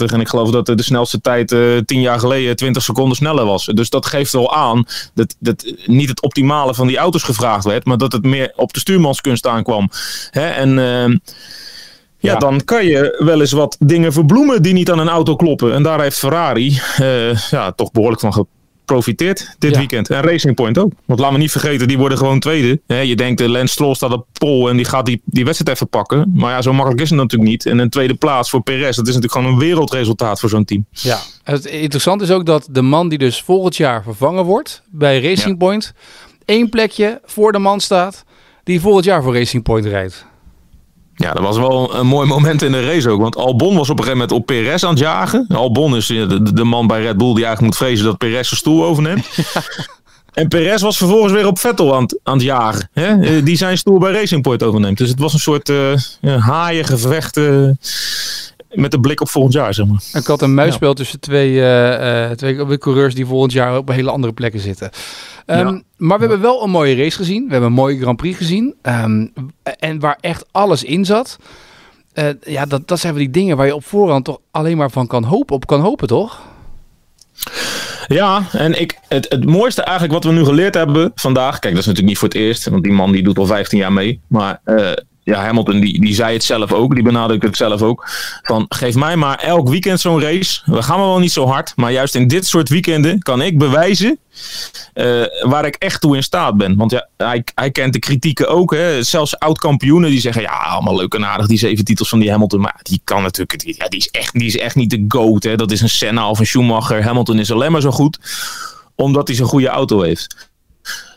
1.44. 0.00 0.12
En 0.12 0.20
ik 0.20 0.28
geloof 0.28 0.50
dat 0.50 0.66
de 0.66 0.82
snelste 0.82 1.20
tijd 1.20 1.52
uh, 1.52 1.78
10 1.78 2.00
jaar 2.00 2.18
geleden 2.18 2.56
20 2.56 2.82
seconden 2.82 3.16
sneller 3.16 3.44
was. 3.44 3.64
Dus 3.64 3.90
dat 3.90 4.06
geeft 4.06 4.32
wel 4.32 4.54
aan 4.54 4.84
dat, 5.14 5.36
dat 5.38 5.74
niet 5.86 6.08
het 6.08 6.22
optimale 6.22 6.74
van 6.74 6.86
die 6.86 6.98
auto's 6.98 7.22
gevraagd 7.22 7.64
werd, 7.64 7.84
maar 7.84 7.98
dat 7.98 8.12
het 8.12 8.24
meer 8.24 8.52
op 8.56 8.72
de 8.72 8.80
stuurmanskunst 8.80 9.46
aankwam. 9.46 9.90
Hè? 10.30 10.46
En... 10.48 10.78
Uh, 10.78 11.16
ja, 12.20 12.32
ja, 12.32 12.38
dan 12.38 12.64
kan 12.64 12.86
je 12.86 13.22
wel 13.24 13.40
eens 13.40 13.52
wat 13.52 13.76
dingen 13.78 14.12
verbloemen 14.12 14.62
die 14.62 14.72
niet 14.72 14.90
aan 14.90 14.98
een 14.98 15.08
auto 15.08 15.36
kloppen. 15.36 15.74
En 15.74 15.82
daar 15.82 16.00
heeft 16.00 16.18
Ferrari 16.18 16.80
uh, 17.00 17.36
ja, 17.50 17.72
toch 17.72 17.92
behoorlijk 17.92 18.20
van 18.20 18.32
geprofiteerd 18.32 19.54
dit 19.58 19.70
ja. 19.70 19.78
weekend. 19.78 20.10
En 20.10 20.22
Racing 20.22 20.54
Point 20.54 20.78
ook. 20.78 20.92
Want 21.04 21.20
laten 21.20 21.34
we 21.34 21.40
niet 21.40 21.50
vergeten, 21.50 21.88
die 21.88 21.98
worden 21.98 22.18
gewoon 22.18 22.40
tweede. 22.40 22.80
He, 22.86 23.00
je 23.00 23.16
denkt, 23.16 23.38
de 23.38 23.48
Lance 23.48 23.72
Stroll 23.72 23.94
staat 23.94 24.12
op 24.12 24.26
pol 24.32 24.68
en 24.68 24.76
die 24.76 24.84
gaat 24.84 25.06
die, 25.06 25.22
die 25.24 25.44
wedstrijd 25.44 25.76
even 25.76 25.88
pakken. 25.88 26.32
Maar 26.34 26.50
ja, 26.50 26.62
zo 26.62 26.72
makkelijk 26.72 27.00
is 27.00 27.10
het 27.10 27.18
natuurlijk 27.18 27.50
niet. 27.50 27.66
En 27.66 27.78
een 27.78 27.90
tweede 27.90 28.14
plaats 28.14 28.50
voor 28.50 28.62
Perez, 28.62 28.96
dat 28.96 29.08
is 29.08 29.14
natuurlijk 29.14 29.32
gewoon 29.32 29.52
een 29.52 29.58
wereldresultaat 29.58 30.40
voor 30.40 30.48
zo'n 30.48 30.64
team. 30.64 30.86
Ja, 30.90 31.18
het 31.42 31.64
interessante 31.64 32.24
is 32.24 32.30
ook 32.30 32.46
dat 32.46 32.68
de 32.70 32.82
man 32.82 33.08
die 33.08 33.18
dus 33.18 33.42
volgend 33.42 33.76
jaar 33.76 34.02
vervangen 34.02 34.44
wordt 34.44 34.82
bij 34.90 35.20
Racing 35.20 35.50
ja. 35.50 35.56
Point... 35.56 35.92
één 36.44 36.68
plekje 36.68 37.20
voor 37.24 37.52
de 37.52 37.58
man 37.58 37.80
staat 37.80 38.24
die 38.64 38.80
volgend 38.80 39.04
jaar 39.04 39.22
voor 39.22 39.34
Racing 39.34 39.62
Point 39.62 39.86
rijdt. 39.86 40.26
Ja, 41.20 41.32
dat 41.32 41.42
was 41.42 41.56
wel 41.56 41.94
een 41.94 42.06
mooi 42.06 42.28
moment 42.28 42.62
in 42.62 42.72
de 42.72 42.86
race 42.86 43.10
ook. 43.10 43.20
Want 43.20 43.36
Albon 43.36 43.76
was 43.76 43.90
op 43.90 43.98
een 43.98 44.04
gegeven 44.04 44.18
moment 44.18 44.32
op 44.32 44.46
Perez 44.46 44.84
aan 44.84 44.90
het 44.90 44.98
jagen. 44.98 45.46
Albon 45.48 45.96
is 45.96 46.06
de, 46.06 46.52
de 46.52 46.64
man 46.64 46.86
bij 46.86 47.02
Red 47.02 47.16
Bull 47.16 47.34
die 47.34 47.44
eigenlijk 47.44 47.60
moet 47.60 47.76
vrezen 47.76 48.04
dat 48.04 48.18
Perez 48.18 48.48
zijn 48.48 48.60
stoel 48.60 48.84
overneemt. 48.84 49.28
En 50.30 50.48
Perez 50.48 50.82
was 50.82 50.96
vervolgens 50.96 51.32
weer 51.32 51.46
op 51.46 51.58
Vettel 51.58 51.94
aan, 51.94 52.06
aan 52.22 52.34
het 52.34 52.42
jagen. 52.42 52.88
Hè? 52.92 53.42
Die 53.42 53.56
zijn 53.56 53.78
stoel 53.78 53.98
bij 53.98 54.12
Racing 54.12 54.42
Point 54.42 54.62
overneemt. 54.62 54.98
Dus 54.98 55.08
het 55.08 55.18
was 55.18 55.32
een 55.32 55.38
soort 55.38 55.68
uh, 55.68 55.96
ja, 56.20 56.38
haaiengevecht 56.38 57.36
uh, 57.36 57.70
met 58.72 58.90
de 58.90 59.00
blik 59.00 59.20
op 59.20 59.28
volgend 59.28 59.54
jaar, 59.54 59.74
zeg 59.74 59.86
maar. 59.86 60.02
Ik 60.12 60.26
had 60.26 60.42
een 60.42 60.54
muisspel 60.54 60.88
ja. 60.88 60.94
tussen 60.94 61.20
twee, 61.20 61.52
uh, 61.52 62.28
uh, 62.28 62.30
twee 62.30 62.78
coureurs 62.78 63.14
die 63.14 63.26
volgend 63.26 63.52
jaar 63.52 63.76
op 63.76 63.88
hele 63.88 64.10
andere 64.10 64.32
plekken 64.32 64.60
zitten. 64.60 64.90
Um, 65.46 65.56
ja. 65.56 65.82
Maar 65.96 66.18
we 66.18 66.24
hebben 66.26 66.40
wel 66.40 66.62
een 66.62 66.70
mooie 66.70 66.96
race 66.96 67.16
gezien. 67.16 67.44
We 67.44 67.50
hebben 67.50 67.68
een 67.68 67.76
mooie 67.76 68.00
Grand 68.00 68.16
Prix 68.16 68.36
gezien. 68.36 68.74
Um, 68.82 69.32
en 69.78 70.00
waar 70.00 70.18
echt 70.20 70.44
alles 70.50 70.84
in 70.84 71.04
zat. 71.04 71.38
Uh, 72.14 72.28
ja, 72.42 72.66
dat, 72.66 72.88
dat 72.88 73.00
zijn 73.00 73.14
wel 73.14 73.22
die 73.22 73.32
dingen 73.32 73.56
waar 73.56 73.66
je 73.66 73.74
op 73.74 73.84
voorhand 73.84 74.24
toch 74.24 74.38
alleen 74.50 74.76
maar 74.76 74.90
van 74.90 75.06
kan 75.06 75.24
hopen, 75.24 75.54
op 75.54 75.66
kan 75.66 75.80
hopen, 75.80 76.08
toch? 76.08 76.40
Ja, 78.06 78.42
en 78.52 78.80
ik, 78.80 78.98
het, 79.08 79.26
het 79.28 79.44
mooiste 79.44 79.82
eigenlijk 79.82 80.12
wat 80.12 80.32
we 80.32 80.38
nu 80.38 80.44
geleerd 80.44 80.74
hebben 80.74 81.12
vandaag. 81.14 81.58
Kijk, 81.58 81.74
dat 81.74 81.82
is 81.82 81.88
natuurlijk 81.88 82.08
niet 82.08 82.18
voor 82.18 82.28
het 82.28 82.36
eerst, 82.36 82.68
want 82.68 82.82
die 82.82 82.92
man 82.92 83.12
die 83.12 83.22
doet 83.22 83.38
al 83.38 83.46
15 83.46 83.78
jaar 83.78 83.92
mee. 83.92 84.20
Maar 84.26 84.60
uh, 84.64 84.90
ja, 85.22 85.44
Hamilton 85.44 85.80
die, 85.80 86.00
die 86.00 86.14
zei 86.14 86.32
het 86.32 86.44
zelf 86.44 86.72
ook, 86.72 86.94
die 86.94 87.02
benadrukt 87.02 87.42
het 87.42 87.56
zelf 87.56 87.82
ook. 87.82 88.08
Van 88.42 88.66
geef 88.68 88.94
mij 88.94 89.16
maar 89.16 89.38
elk 89.38 89.68
weekend 89.68 90.00
zo'n 90.00 90.20
race. 90.20 90.60
We 90.64 90.82
gaan 90.82 90.98
wel 90.98 91.18
niet 91.18 91.32
zo 91.32 91.46
hard, 91.46 91.72
maar 91.76 91.92
juist 91.92 92.14
in 92.14 92.28
dit 92.28 92.46
soort 92.46 92.68
weekenden 92.68 93.18
kan 93.18 93.42
ik 93.42 93.58
bewijzen 93.58 94.18
uh, 94.94 95.24
waar 95.42 95.64
ik 95.64 95.74
echt 95.74 96.00
toe 96.00 96.16
in 96.16 96.22
staat 96.22 96.56
ben. 96.56 96.76
Want 96.76 96.90
ja, 96.90 97.08
hij, 97.16 97.44
hij 97.54 97.70
kent 97.70 97.92
de 97.92 97.98
kritieken 97.98 98.48
ook. 98.48 98.74
Hè. 98.74 99.02
Zelfs 99.02 99.38
oud-kampioenen 99.38 100.10
die 100.10 100.20
zeggen, 100.20 100.42
ja, 100.42 100.56
allemaal 100.56 100.96
leuk 100.96 101.14
en 101.14 101.26
aardig 101.26 101.46
die 101.46 101.58
zeven 101.58 101.84
titels 101.84 102.08
van 102.08 102.18
die 102.18 102.30
Hamilton. 102.30 102.60
Maar 102.60 102.80
die 102.82 103.00
kan 103.04 103.22
natuurlijk, 103.22 103.64
die, 103.64 103.74
ja, 103.78 103.88
die, 103.88 103.98
is, 103.98 104.08
echt, 104.08 104.32
die 104.32 104.46
is 104.46 104.58
echt 104.58 104.74
niet 104.74 104.90
de 104.90 105.04
GOAT. 105.08 105.42
Hè. 105.42 105.56
Dat 105.56 105.70
is 105.70 105.80
een 105.80 105.88
Senna 105.88 106.30
of 106.30 106.38
een 106.38 106.46
Schumacher. 106.46 107.04
Hamilton 107.04 107.38
is 107.38 107.52
alleen 107.52 107.72
maar 107.72 107.80
zo 107.80 107.90
goed 107.90 108.18
omdat 108.94 109.28
hij 109.28 109.36
zo'n 109.36 109.46
goede 109.46 109.68
auto 109.68 110.00
heeft. 110.00 110.50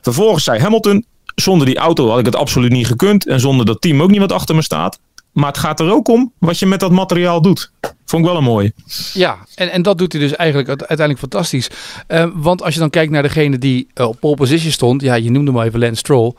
Vervolgens 0.02 0.44
zei 0.44 0.60
Hamilton, 0.60 1.06
zonder 1.36 1.68
die 1.68 1.78
auto 1.78 2.10
had 2.10 2.20
ik 2.20 2.26
het 2.26 2.36
absoluut 2.36 2.72
niet 2.72 2.88
gekund. 2.88 3.28
En 3.28 3.40
zonder 3.40 3.66
dat 3.66 3.82
team 3.82 4.02
ook 4.02 4.12
niet 4.12 4.20
wat 4.20 4.32
achter 4.32 4.56
me 4.56 4.62
staat. 4.62 5.00
Maar 5.32 5.48
het 5.48 5.58
gaat 5.58 5.80
er 5.80 5.92
ook 5.92 6.08
om 6.08 6.32
wat 6.38 6.60
je 6.60 6.66
met 6.66 6.80
dat 6.80 6.92
materiaal 6.92 7.42
doet. 7.42 7.72
Vond 8.06 8.24
ik 8.24 8.30
wel 8.30 8.38
een 8.38 8.44
mooie. 8.44 8.74
Ja, 9.14 9.38
en, 9.56 9.72
en 9.72 9.82
dat 9.82 9.98
doet 9.98 10.12
hij 10.12 10.22
dus 10.22 10.36
eigenlijk 10.36 10.68
uiteindelijk 10.68 11.20
fantastisch. 11.20 11.70
Uh, 12.08 12.28
want 12.34 12.64
als 12.64 12.74
je 12.74 12.80
dan 12.80 12.90
kijkt 12.90 13.12
naar 13.12 13.22
degene 13.22 13.58
die 13.58 13.88
uh, 13.96 14.08
op 14.08 14.20
pole 14.20 14.36
position 14.36 14.72
stond. 14.72 15.02
Ja, 15.02 15.14
je 15.14 15.32
noemde 15.32 15.52
hem 15.52 15.62
even 15.62 15.80
Lance 15.80 15.96
Stroll. 15.96 16.34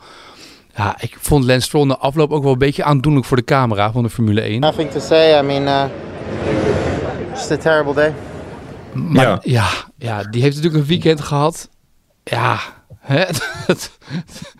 Ja, 0.75 0.95
ik 0.99 1.17
vond 1.19 1.45
Lance 1.45 1.65
Stroll 1.65 1.85
na 1.85 1.97
afloop 1.97 2.31
ook 2.31 2.43
wel 2.43 2.51
een 2.51 2.57
beetje 2.57 2.83
aandoenlijk 2.83 3.25
voor 3.25 3.37
de 3.37 3.43
camera 3.43 3.91
van 3.91 4.03
de 4.03 4.09
Formule 4.09 4.41
1. 4.41 4.59
Nothing 4.59 4.91
to 4.91 4.99
say. 4.99 5.39
I 5.39 5.41
mean, 5.41 5.61
uh, 5.61 5.83
just 7.33 7.51
a 7.51 7.57
terrible 7.57 7.93
day. 7.93 8.13
Maar 8.93 9.25
ja. 9.25 9.39
ja, 9.43 9.67
ja, 9.97 10.23
die 10.23 10.41
heeft 10.41 10.55
natuurlijk 10.55 10.83
een 10.83 10.89
weekend 10.89 11.21
gehad. 11.21 11.69
Ja, 12.23 12.59
hè, 12.99 13.23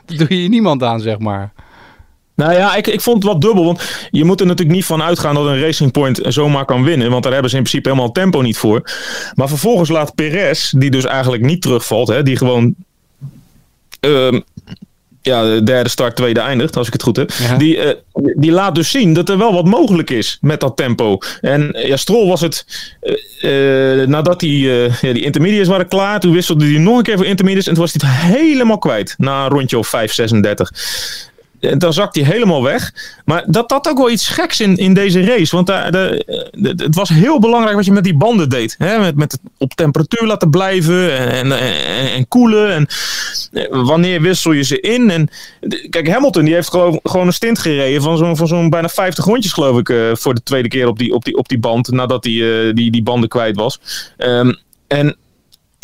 doe 0.05 0.41
je 0.41 0.49
niemand 0.49 0.83
aan, 0.83 0.99
zeg 0.99 1.19
maar. 1.19 1.53
Nou 2.35 2.53
ja, 2.53 2.75
ik, 2.75 2.87
ik 2.87 3.01
vond 3.01 3.23
het 3.23 3.31
wat 3.31 3.41
dubbel. 3.41 3.65
Want 3.65 4.07
je 4.11 4.25
moet 4.25 4.39
er 4.39 4.45
natuurlijk 4.45 4.75
niet 4.75 4.85
van 4.85 5.01
uitgaan 5.01 5.35
dat 5.35 5.45
een 5.45 5.61
Racing 5.61 5.91
Point 5.91 6.19
zomaar 6.23 6.65
kan 6.65 6.83
winnen. 6.83 7.11
Want 7.11 7.23
daar 7.23 7.33
hebben 7.33 7.51
ze 7.51 7.57
in 7.57 7.63
principe 7.63 7.89
helemaal 7.89 8.11
tempo 8.11 8.41
niet 8.41 8.57
voor. 8.57 8.91
Maar 9.33 9.47
vervolgens 9.47 9.89
laat 9.89 10.15
Perez, 10.15 10.69
die 10.69 10.91
dus 10.91 11.05
eigenlijk 11.05 11.43
niet 11.43 11.61
terugvalt, 11.61 12.07
hè, 12.07 12.23
die 12.23 12.37
gewoon 12.37 12.75
uh, 14.01 14.39
ja, 15.25 15.43
de 15.43 15.63
derde 15.63 15.89
start, 15.89 16.15
tweede 16.15 16.39
eindigt, 16.39 16.77
als 16.77 16.87
ik 16.87 16.93
het 16.93 17.03
goed 17.03 17.15
heb. 17.15 17.31
Die, 17.57 17.77
uh, 17.77 17.91
die 18.35 18.51
laat 18.51 18.75
dus 18.75 18.91
zien 18.91 19.13
dat 19.13 19.29
er 19.29 19.37
wel 19.37 19.53
wat 19.53 19.65
mogelijk 19.65 20.09
is 20.09 20.37
met 20.41 20.59
dat 20.59 20.77
tempo. 20.77 21.17
En 21.41 21.75
ja, 21.87 21.97
Stroll 21.97 22.27
was 22.27 22.41
het, 22.41 22.65
uh, 23.41 23.99
uh, 23.99 24.07
nadat 24.07 24.39
die, 24.39 24.67
ja, 25.01 25.13
die 25.13 25.23
intermediates 25.23 25.67
waren 25.67 25.87
klaar, 25.87 26.19
toen 26.19 26.33
wisselde 26.33 26.65
hij 26.65 26.79
nog 26.79 26.97
een 26.97 27.03
keer 27.03 27.17
voor 27.17 27.25
intermediates 27.25 27.67
en 27.67 27.73
toen 27.73 27.83
was 27.83 27.93
hij 27.93 28.09
het 28.09 28.37
helemaal 28.37 28.77
kwijt 28.77 29.15
na 29.17 29.43
een 29.43 29.51
rondje 29.51 29.77
of 29.77 29.87
5, 29.87 30.13
36 30.13 30.71
dan 31.73 31.93
zakt 31.93 32.15
hij 32.15 32.23
helemaal 32.23 32.63
weg. 32.63 32.93
Maar 33.25 33.43
dat 33.47 33.71
had 33.71 33.89
ook 33.89 33.97
wel 33.97 34.09
iets 34.09 34.27
geks 34.27 34.59
in, 34.59 34.77
in 34.77 34.93
deze 34.93 35.25
race. 35.25 35.55
Want 35.55 35.67
daar, 35.67 35.91
de, 35.91 36.23
het 36.77 36.95
was 36.95 37.09
heel 37.09 37.39
belangrijk 37.39 37.75
wat 37.75 37.85
je 37.85 37.91
met 37.91 38.03
die 38.03 38.15
banden 38.17 38.49
deed. 38.49 38.75
Hè? 38.77 38.99
Met, 38.99 39.15
met 39.15 39.31
het 39.31 39.41
op 39.57 39.73
temperatuur 39.73 40.27
laten 40.27 40.49
blijven 40.49 41.17
en, 41.17 41.51
en, 41.51 42.11
en, 42.11 42.27
koelen. 42.27 42.73
En 42.73 42.87
wanneer 43.85 44.21
wissel 44.21 44.51
je 44.51 44.63
ze 44.63 44.79
in? 44.79 45.09
En 45.09 45.29
kijk, 45.89 46.09
Hamilton 46.09 46.45
die 46.45 46.53
heeft 46.53 46.69
geloof, 46.69 46.99
gewoon 47.03 47.27
een 47.27 47.33
stint 47.33 47.59
gereden 47.59 48.01
van 48.01 48.17
zo'n 48.17 48.37
van 48.37 48.47
zo'n 48.47 48.69
bijna 48.69 48.89
50 48.89 49.25
rondjes, 49.25 49.53
geloof 49.53 49.79
ik, 49.79 49.89
uh, 49.89 50.15
voor 50.15 50.33
de 50.33 50.43
tweede 50.43 50.67
keer 50.67 50.87
op 50.87 50.97
die, 50.97 51.13
op 51.13 51.25
die, 51.25 51.37
op 51.37 51.47
die 51.47 51.59
band. 51.59 51.91
Nadat 51.91 52.23
hij 52.23 52.33
uh, 52.33 52.73
die, 52.73 52.91
die 52.91 53.03
banden 53.03 53.29
kwijt 53.29 53.55
was. 53.55 53.79
Um, 54.17 54.57
en 54.87 55.15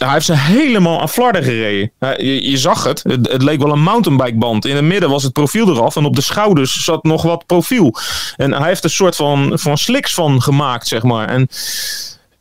hij 0.04 0.14
heeft 0.14 0.26
ze 0.26 0.38
helemaal 0.38 1.02
aan 1.02 1.10
flarden 1.10 1.44
gereden. 1.44 1.92
Je, 2.00 2.50
je 2.50 2.58
zag 2.58 2.84
het. 2.84 3.04
het. 3.04 3.32
het. 3.32 3.42
leek 3.42 3.62
wel 3.62 3.72
een 3.72 3.82
mountainbikeband. 3.82 4.66
In 4.66 4.76
het 4.76 4.86
midden 4.86 5.10
was 5.10 5.24
het 5.24 5.34
profiel 5.34 5.70
eraf. 5.70 5.96
En 5.96 6.06
op 6.06 6.16
de 6.16 6.22
schouders 6.22 6.84
zat 6.84 7.04
nog 7.04 7.22
wat 7.22 7.46
profiel. 7.46 7.96
En 8.36 8.54
hij 8.54 8.68
heeft 8.68 8.84
een 8.84 8.90
soort 8.90 9.16
van, 9.16 9.52
van 9.54 9.78
sliks 9.78 10.14
van 10.14 10.42
gemaakt, 10.42 10.88
zeg 10.88 11.04
maar. 11.04 11.28
En 11.28 11.48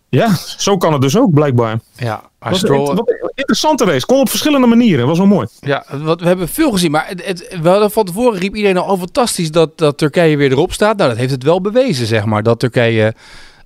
ja, 0.09 0.37
zo 0.57 0.77
kan 0.77 0.93
het 0.93 1.03
dus 1.03 1.17
ook, 1.17 1.35
blijkbaar. 1.35 1.79
Ja, 1.97 2.23
maar 2.39 2.57
Stroll... 2.57 2.95
Wat 2.95 3.09
een 3.09 3.31
interessante 3.35 3.85
race. 3.85 4.07
Kon 4.07 4.21
op 4.21 4.29
verschillende 4.29 4.67
manieren. 4.67 5.07
Was 5.07 5.19
wel 5.19 5.27
mooi. 5.27 5.47
Ja, 5.61 5.85
wat, 5.91 6.21
we 6.21 6.27
hebben 6.27 6.49
veel 6.49 6.71
gezien. 6.71 6.91
Maar 6.91 7.09
het, 7.09 7.27
het, 7.27 7.57
we 7.63 7.69
hadden 7.69 7.91
van 7.91 8.05
tevoren 8.05 8.39
riep 8.41 8.55
iedereen 8.55 8.77
al 8.77 8.93
oh, 8.93 8.99
fantastisch 8.99 9.51
dat, 9.51 9.79
dat 9.79 9.99
Turkije 9.99 10.37
weer 10.37 10.51
erop 10.51 10.73
staat. 10.73 10.97
Nou, 10.97 11.09
dat 11.09 11.19
heeft 11.19 11.31
het 11.31 11.43
wel 11.43 11.61
bewezen, 11.61 12.07
zeg 12.07 12.25
maar. 12.25 12.43
Dat 12.43 12.59
Turkije 12.59 13.15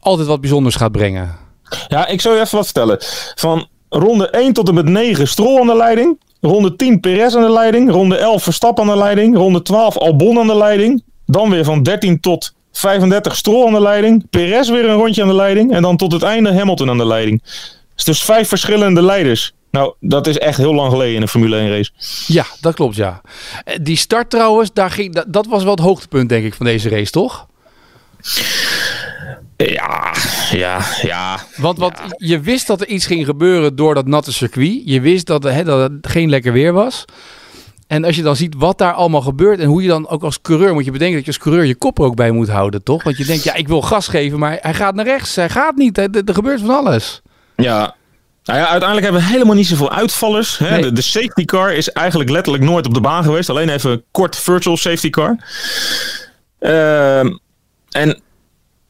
altijd 0.00 0.28
wat 0.28 0.40
bijzonders 0.40 0.74
gaat 0.74 0.92
brengen. 0.92 1.36
Ja, 1.88 2.06
ik 2.06 2.20
zou 2.20 2.34
je 2.34 2.40
even 2.40 2.56
wat 2.56 2.64
vertellen. 2.64 2.98
Van 3.34 3.68
Ronde 3.94 4.30
1 4.30 4.52
tot 4.52 4.68
en 4.68 4.74
met 4.74 4.84
9 4.84 5.28
Stroll 5.28 5.60
aan 5.60 5.66
de 5.66 5.76
leiding. 5.76 6.18
Ronde 6.40 6.76
10 6.76 7.00
Perez 7.00 7.34
aan 7.34 7.42
de 7.42 7.52
leiding. 7.52 7.90
Ronde 7.90 8.16
11 8.16 8.42
Verstappen 8.42 8.84
aan 8.84 8.90
de 8.90 9.02
leiding. 9.02 9.36
Ronde 9.36 9.62
12 9.62 9.98
Albon 9.98 10.38
aan 10.38 10.46
de 10.46 10.56
leiding. 10.56 11.02
Dan 11.26 11.50
weer 11.50 11.64
van 11.64 11.82
13 11.82 12.20
tot 12.20 12.54
35 12.72 13.36
Stroll 13.36 13.66
aan 13.66 13.72
de 13.72 13.80
leiding. 13.80 14.30
Perez 14.30 14.68
weer 14.68 14.88
een 14.88 14.96
rondje 14.96 15.22
aan 15.22 15.28
de 15.28 15.34
leiding. 15.34 15.72
En 15.72 15.82
dan 15.82 15.96
tot 15.96 16.12
het 16.12 16.22
einde 16.22 16.54
Hamilton 16.54 16.90
aan 16.90 16.98
de 16.98 17.06
leiding. 17.06 17.42
Dus, 17.94 18.04
dus 18.04 18.22
vijf 18.22 18.48
verschillende 18.48 19.02
leiders. 19.02 19.52
Nou, 19.70 19.94
dat 20.00 20.26
is 20.26 20.38
echt 20.38 20.56
heel 20.58 20.74
lang 20.74 20.90
geleden 20.90 21.14
in 21.14 21.22
een 21.22 21.28
Formule 21.28 21.56
1 21.56 21.70
race. 21.70 21.90
Ja, 22.26 22.46
dat 22.60 22.74
klopt 22.74 22.96
ja. 22.96 23.20
Eh, 23.64 23.74
die 23.82 23.96
start 23.96 24.30
trouwens, 24.30 24.72
daar 24.72 24.90
ging, 24.90 25.22
dat 25.26 25.46
was 25.46 25.62
wel 25.62 25.72
het 25.72 25.80
hoogtepunt 25.80 26.28
denk 26.28 26.44
ik 26.44 26.54
van 26.54 26.66
deze 26.66 26.88
race, 26.88 27.10
toch? 27.10 27.46
Ja, 29.56 30.14
ja, 30.50 30.80
ja. 31.02 31.38
Want 31.56 31.78
wat, 31.78 32.00
je 32.16 32.40
wist 32.40 32.66
dat 32.66 32.80
er 32.80 32.86
iets 32.86 33.06
ging 33.06 33.24
gebeuren 33.24 33.76
door 33.76 33.94
dat 33.94 34.06
natte 34.06 34.32
circuit. 34.32 34.82
Je 34.84 35.00
wist 35.00 35.26
dat, 35.26 35.42
hè, 35.42 35.64
dat 35.64 35.90
het 35.90 36.06
geen 36.06 36.28
lekker 36.28 36.52
weer 36.52 36.72
was. 36.72 37.04
En 37.86 38.04
als 38.04 38.16
je 38.16 38.22
dan 38.22 38.36
ziet 38.36 38.54
wat 38.56 38.78
daar 38.78 38.92
allemaal 38.92 39.20
gebeurt 39.20 39.58
en 39.58 39.66
hoe 39.66 39.82
je 39.82 39.88
dan 39.88 40.08
ook 40.08 40.22
als 40.22 40.40
coureur 40.40 40.72
moet 40.74 40.84
je 40.84 40.90
bedenken 40.90 41.16
dat 41.16 41.24
je 41.24 41.32
als 41.32 41.42
coureur 41.42 41.64
je 41.64 41.74
kop 41.74 41.98
er 41.98 42.04
ook 42.04 42.16
bij 42.16 42.30
moet 42.30 42.48
houden, 42.48 42.82
toch? 42.82 43.02
Want 43.02 43.16
je 43.16 43.24
denkt, 43.24 43.44
ja, 43.44 43.54
ik 43.54 43.68
wil 43.68 43.82
gas 43.82 44.08
geven, 44.08 44.38
maar 44.38 44.58
hij 44.60 44.74
gaat 44.74 44.94
naar 44.94 45.04
rechts. 45.04 45.36
Hij 45.36 45.48
gaat 45.48 45.76
niet. 45.76 45.98
Er, 45.98 46.08
er 46.24 46.34
gebeurt 46.34 46.60
van 46.60 46.70
alles. 46.70 47.22
Ja, 47.56 47.94
nou 48.44 48.58
ja, 48.58 48.68
uiteindelijk 48.68 49.02
hebben 49.02 49.22
we 49.22 49.32
helemaal 49.32 49.54
niet 49.54 49.66
zoveel 49.66 49.92
uitvallers. 49.92 50.58
Hè? 50.58 50.70
Nee. 50.70 50.82
De, 50.82 50.92
de, 50.92 51.02
safety 51.02 51.44
car 51.44 51.72
is 51.74 51.90
eigenlijk 51.90 52.30
letterlijk 52.30 52.64
nooit 52.64 52.86
op 52.86 52.94
de 52.94 53.00
baan 53.00 53.24
geweest. 53.24 53.50
Alleen 53.50 53.68
even 53.68 54.04
kort 54.10 54.36
virtual 54.36 54.76
safety 54.76 55.10
car. 55.10 55.36
Uh, 56.60 57.18
en 57.90 58.20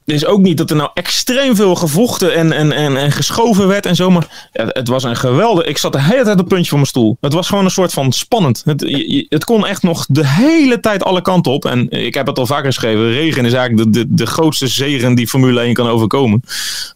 is 0.05 0.27
ook 0.27 0.41
niet 0.41 0.57
dat 0.57 0.71
er 0.71 0.77
nou 0.77 0.91
extreem 0.95 1.57
veel 1.57 1.75
gevochten 1.75 2.35
en, 2.35 2.53
en, 2.53 2.73
en, 2.73 2.97
en 2.97 3.13
geschoven 3.13 3.69
werd 3.69 3.87
en 3.87 3.97
zo. 3.97 4.11
Maar 4.11 4.49
het 4.53 4.89
was 4.89 5.05
een 5.05 5.17
geweldig. 5.17 5.65
Ik 5.65 5.79
zat 5.79 5.93
de 5.93 6.03
hele 6.03 6.25
tijd 6.25 6.41
op 6.41 6.49
puntje 6.49 6.69
van 6.69 6.79
mijn 6.79 6.91
stoel. 6.91 7.17
Het 7.21 7.33
was 7.33 7.49
gewoon 7.49 7.65
een 7.65 7.71
soort 7.71 7.93
van 7.93 8.13
spannend. 8.13 8.63
Het, 8.65 8.81
het 9.29 9.45
kon 9.45 9.67
echt 9.67 9.83
nog 9.83 10.07
de 10.09 10.27
hele 10.27 10.81
tijd 10.81 11.05
alle 11.05 11.23
kanten 11.23 11.53
op. 11.53 11.65
En 11.65 11.91
ik 11.91 12.15
heb 12.15 12.27
het 12.27 12.39
al 12.39 12.47
vaker 12.47 12.67
geschreven. 12.67 13.13
Regen 13.13 13.45
is 13.45 13.53
eigenlijk 13.53 13.93
de, 13.93 14.07
de, 14.07 14.15
de 14.15 14.27
grootste 14.27 14.67
zegen 14.67 15.15
die 15.15 15.29
Formule 15.29 15.61
1 15.61 15.75
kan 15.75 15.89
overkomen. 15.89 16.43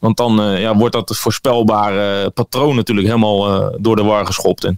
Want 0.00 0.16
dan 0.16 0.40
uh, 0.40 0.60
ja, 0.60 0.76
wordt 0.76 0.94
dat 0.94 1.16
voorspelbare 1.16 2.30
patroon 2.30 2.76
natuurlijk 2.76 3.06
helemaal 3.06 3.54
uh, 3.54 3.76
door 3.78 3.96
de 3.96 4.02
war 4.02 4.26
geschopt. 4.26 4.64
En 4.64 4.76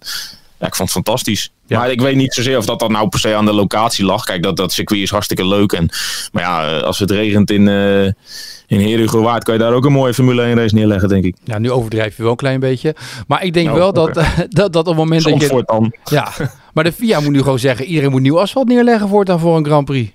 ja, 0.60 0.66
ik 0.66 0.74
vond 0.74 0.94
het 0.94 1.04
fantastisch. 1.04 1.52
Ja. 1.66 1.78
Maar 1.78 1.90
ik 1.90 2.00
weet 2.00 2.16
niet 2.16 2.34
zozeer 2.34 2.56
of 2.56 2.64
dat, 2.64 2.78
dat 2.78 2.90
nou 2.90 3.08
per 3.08 3.18
se 3.18 3.34
aan 3.34 3.44
de 3.44 3.52
locatie 3.52 4.04
lag. 4.04 4.24
Kijk, 4.24 4.42
dat, 4.42 4.56
dat 4.56 4.72
circuit 4.72 5.00
is 5.00 5.10
hartstikke 5.10 5.46
leuk. 5.46 5.72
En, 5.72 5.88
maar 6.32 6.42
ja, 6.42 6.78
als 6.78 6.98
het 6.98 7.10
regent 7.10 7.50
in, 7.50 7.66
uh, 7.66 8.04
in 8.66 8.80
Herugewaard, 8.80 9.44
kan 9.44 9.54
je 9.54 9.60
daar 9.60 9.72
ook 9.72 9.84
een 9.84 9.92
mooie 9.92 10.14
Formule 10.14 10.42
1 10.42 10.56
race 10.56 10.74
neerleggen, 10.74 11.08
denk 11.08 11.24
ik. 11.24 11.36
Ja, 11.44 11.58
nu 11.58 11.70
overdrijf 11.70 12.16
je 12.16 12.22
wel 12.22 12.30
een 12.30 12.36
klein 12.36 12.60
beetje. 12.60 12.94
Maar 13.26 13.44
ik 13.44 13.52
denk 13.52 13.66
nou, 13.66 13.78
wel 13.78 13.88
okay. 13.88 14.12
dat, 14.12 14.24
dat, 14.48 14.72
dat 14.72 14.76
op 14.76 14.86
het 14.86 14.96
moment 14.96 15.22
Soms 15.22 15.48
dat 15.48 15.50
je... 15.50 15.62
dan. 15.66 15.94
Ja, 16.04 16.32
maar 16.72 16.84
de 16.84 16.92
FIA 16.92 17.20
moet 17.20 17.32
nu 17.32 17.42
gewoon 17.42 17.58
zeggen, 17.58 17.84
iedereen 17.84 18.10
moet 18.10 18.20
nieuw 18.20 18.40
asfalt 18.40 18.68
neerleggen 18.68 19.08
voortaan 19.08 19.40
voor 19.40 19.56
een 19.56 19.64
Grand 19.64 19.84
Prix. 19.84 20.12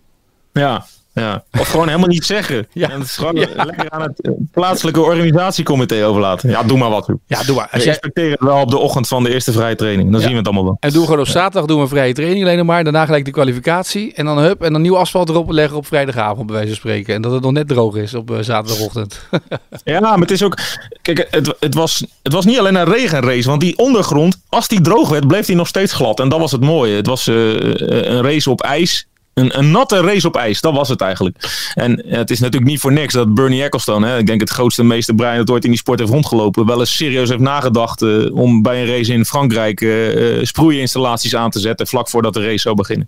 Ja, 0.53 0.85
ja. 1.15 1.43
Of 1.59 1.67
gewoon 1.67 1.87
helemaal 1.87 2.07
niet 2.07 2.25
zeggen. 2.25 2.43
Ja. 2.75 2.89
En 2.89 2.99
het 2.99 3.07
is 3.07 3.15
gewoon 3.15 3.35
ja. 3.35 3.47
lekker 3.55 3.89
aan 3.89 4.01
het 4.01 4.21
plaatselijke 4.51 5.01
organisatiecomité 5.01 6.05
overlaten. 6.05 6.49
Ja, 6.49 6.63
doe 6.63 6.77
maar 6.77 6.89
wat. 6.89 7.09
Ja, 7.27 7.43
doe 7.43 7.55
maar. 7.55 7.67
Als 7.71 7.83
jij... 7.83 7.91
respecteer 7.91 8.31
het 8.31 8.39
wel 8.39 8.61
op 8.61 8.69
de 8.69 8.77
ochtend 8.77 9.07
van 9.07 9.23
de 9.23 9.33
eerste 9.33 9.51
vrije 9.51 9.75
training. 9.75 10.11
Dan 10.11 10.19
ja. 10.19 10.25
zien 10.25 10.31
we 10.31 10.37
het 10.37 10.47
allemaal 10.47 10.65
wel. 10.65 10.77
En 10.79 10.91
doe 10.91 11.05
gewoon 11.05 11.19
op 11.19 11.27
zaterdag 11.27 11.65
doen 11.65 11.77
we 11.77 11.83
een 11.83 11.89
vrije 11.89 12.13
training 12.13 12.45
alleen 12.45 12.65
maar. 12.65 12.83
Daarna 12.83 13.05
gelijk 13.05 13.25
de 13.25 13.31
kwalificatie. 13.31 14.13
En 14.13 14.25
dan 14.25 14.37
hup. 14.37 14.61
En 14.61 14.73
dan 14.73 14.81
nieuw 14.81 14.97
asfalt 14.97 15.29
erop 15.29 15.49
leggen 15.49 15.77
op 15.77 15.87
vrijdagavond 15.87 16.45
bij 16.45 16.55
wijze 16.55 16.69
van 16.69 16.77
spreken. 16.77 17.13
En 17.13 17.21
dat 17.21 17.31
het 17.31 17.41
nog 17.41 17.51
net 17.51 17.67
droog 17.67 17.95
is 17.95 18.13
op 18.13 18.31
uh, 18.31 18.37
zaterdagochtend. 18.41 19.27
ja, 19.83 19.99
maar 19.99 20.17
het 20.17 20.31
is 20.31 20.43
ook... 20.43 20.57
Kijk, 21.01 21.27
het, 21.29 21.55
het, 21.59 21.73
was, 21.73 22.05
het 22.23 22.33
was 22.33 22.45
niet 22.45 22.59
alleen 22.59 22.75
een 22.75 22.93
regenrace. 22.93 23.49
Want 23.49 23.61
die 23.61 23.77
ondergrond, 23.77 24.41
als 24.49 24.67
die 24.67 24.81
droog 24.81 25.09
werd, 25.09 25.27
bleef 25.27 25.45
die 25.45 25.55
nog 25.55 25.67
steeds 25.67 25.93
glad. 25.93 26.19
En 26.19 26.29
dat 26.29 26.39
was 26.39 26.51
het 26.51 26.61
mooie. 26.61 26.95
Het 26.95 27.07
was 27.07 27.27
uh, 27.27 27.53
een 27.79 28.21
race 28.21 28.49
op 28.49 28.61
ijs 28.61 29.07
een, 29.35 29.57
een, 29.57 29.71
natte 29.71 30.01
race 30.01 30.27
op 30.27 30.35
ijs, 30.35 30.61
dat 30.61 30.73
was 30.73 30.89
het 30.89 31.01
eigenlijk. 31.01 31.37
En 31.73 32.03
het 32.07 32.31
is 32.31 32.39
natuurlijk 32.39 32.71
niet 32.71 32.79
voor 32.79 32.91
niks 32.91 33.13
dat 33.13 33.33
Bernie 33.33 33.63
Ecclestone, 33.63 34.07
hè, 34.07 34.17
ik 34.17 34.27
denk 34.27 34.39
het 34.39 34.49
grootste 34.49 34.83
meester 34.83 35.15
brein 35.15 35.37
dat 35.37 35.49
ooit 35.49 35.63
in 35.63 35.69
die 35.69 35.79
sport 35.79 35.99
heeft 35.99 36.11
rondgelopen, 36.11 36.65
wel 36.65 36.79
eens 36.79 36.95
serieus 36.95 37.29
heeft 37.29 37.41
nagedacht 37.41 38.01
uh, 38.01 38.35
om 38.35 38.61
bij 38.61 38.81
een 38.81 38.87
race 38.87 39.13
in 39.13 39.25
Frankrijk 39.25 39.81
uh, 39.81 40.45
sproeiinstallaties 40.45 41.35
aan 41.35 41.49
te 41.49 41.59
zetten 41.59 41.87
vlak 41.87 42.09
voordat 42.09 42.33
de 42.33 42.45
race 42.45 42.57
zou 42.57 42.75
beginnen. 42.75 43.07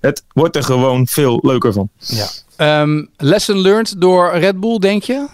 Het 0.00 0.24
wordt 0.32 0.56
er 0.56 0.62
gewoon 0.62 1.06
veel 1.06 1.38
leuker 1.42 1.72
van. 1.72 1.88
Ja. 1.98 2.28
Um, 2.80 3.08
lesson 3.16 3.58
learned 3.58 3.94
door 3.98 4.30
Red 4.38 4.60
Bull, 4.60 4.78
denk 4.78 5.02
je? 5.02 5.28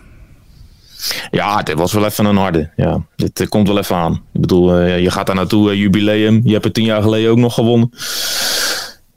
Ja, 1.31 1.63
dit 1.63 1.79
was 1.79 1.93
wel 1.93 2.05
even 2.05 2.25
een 2.25 2.37
harde. 2.37 2.71
Ja, 2.77 3.07
dit 3.17 3.41
uh, 3.41 3.49
komt 3.49 3.69
wel 3.69 3.79
even 3.79 3.97
aan. 3.97 4.13
Ik 4.13 4.41
bedoel, 4.41 4.81
uh, 4.81 5.01
je 5.01 5.11
gaat 5.11 5.27
daar 5.27 5.35
naartoe, 5.35 5.73
uh, 5.73 5.79
jubileum. 5.79 6.41
Je 6.45 6.53
hebt 6.53 6.65
het 6.65 6.75
tien 6.75 6.85
jaar 6.85 7.03
geleden 7.03 7.31
ook 7.31 7.39
nog 7.39 7.55
gewonnen. 7.55 7.91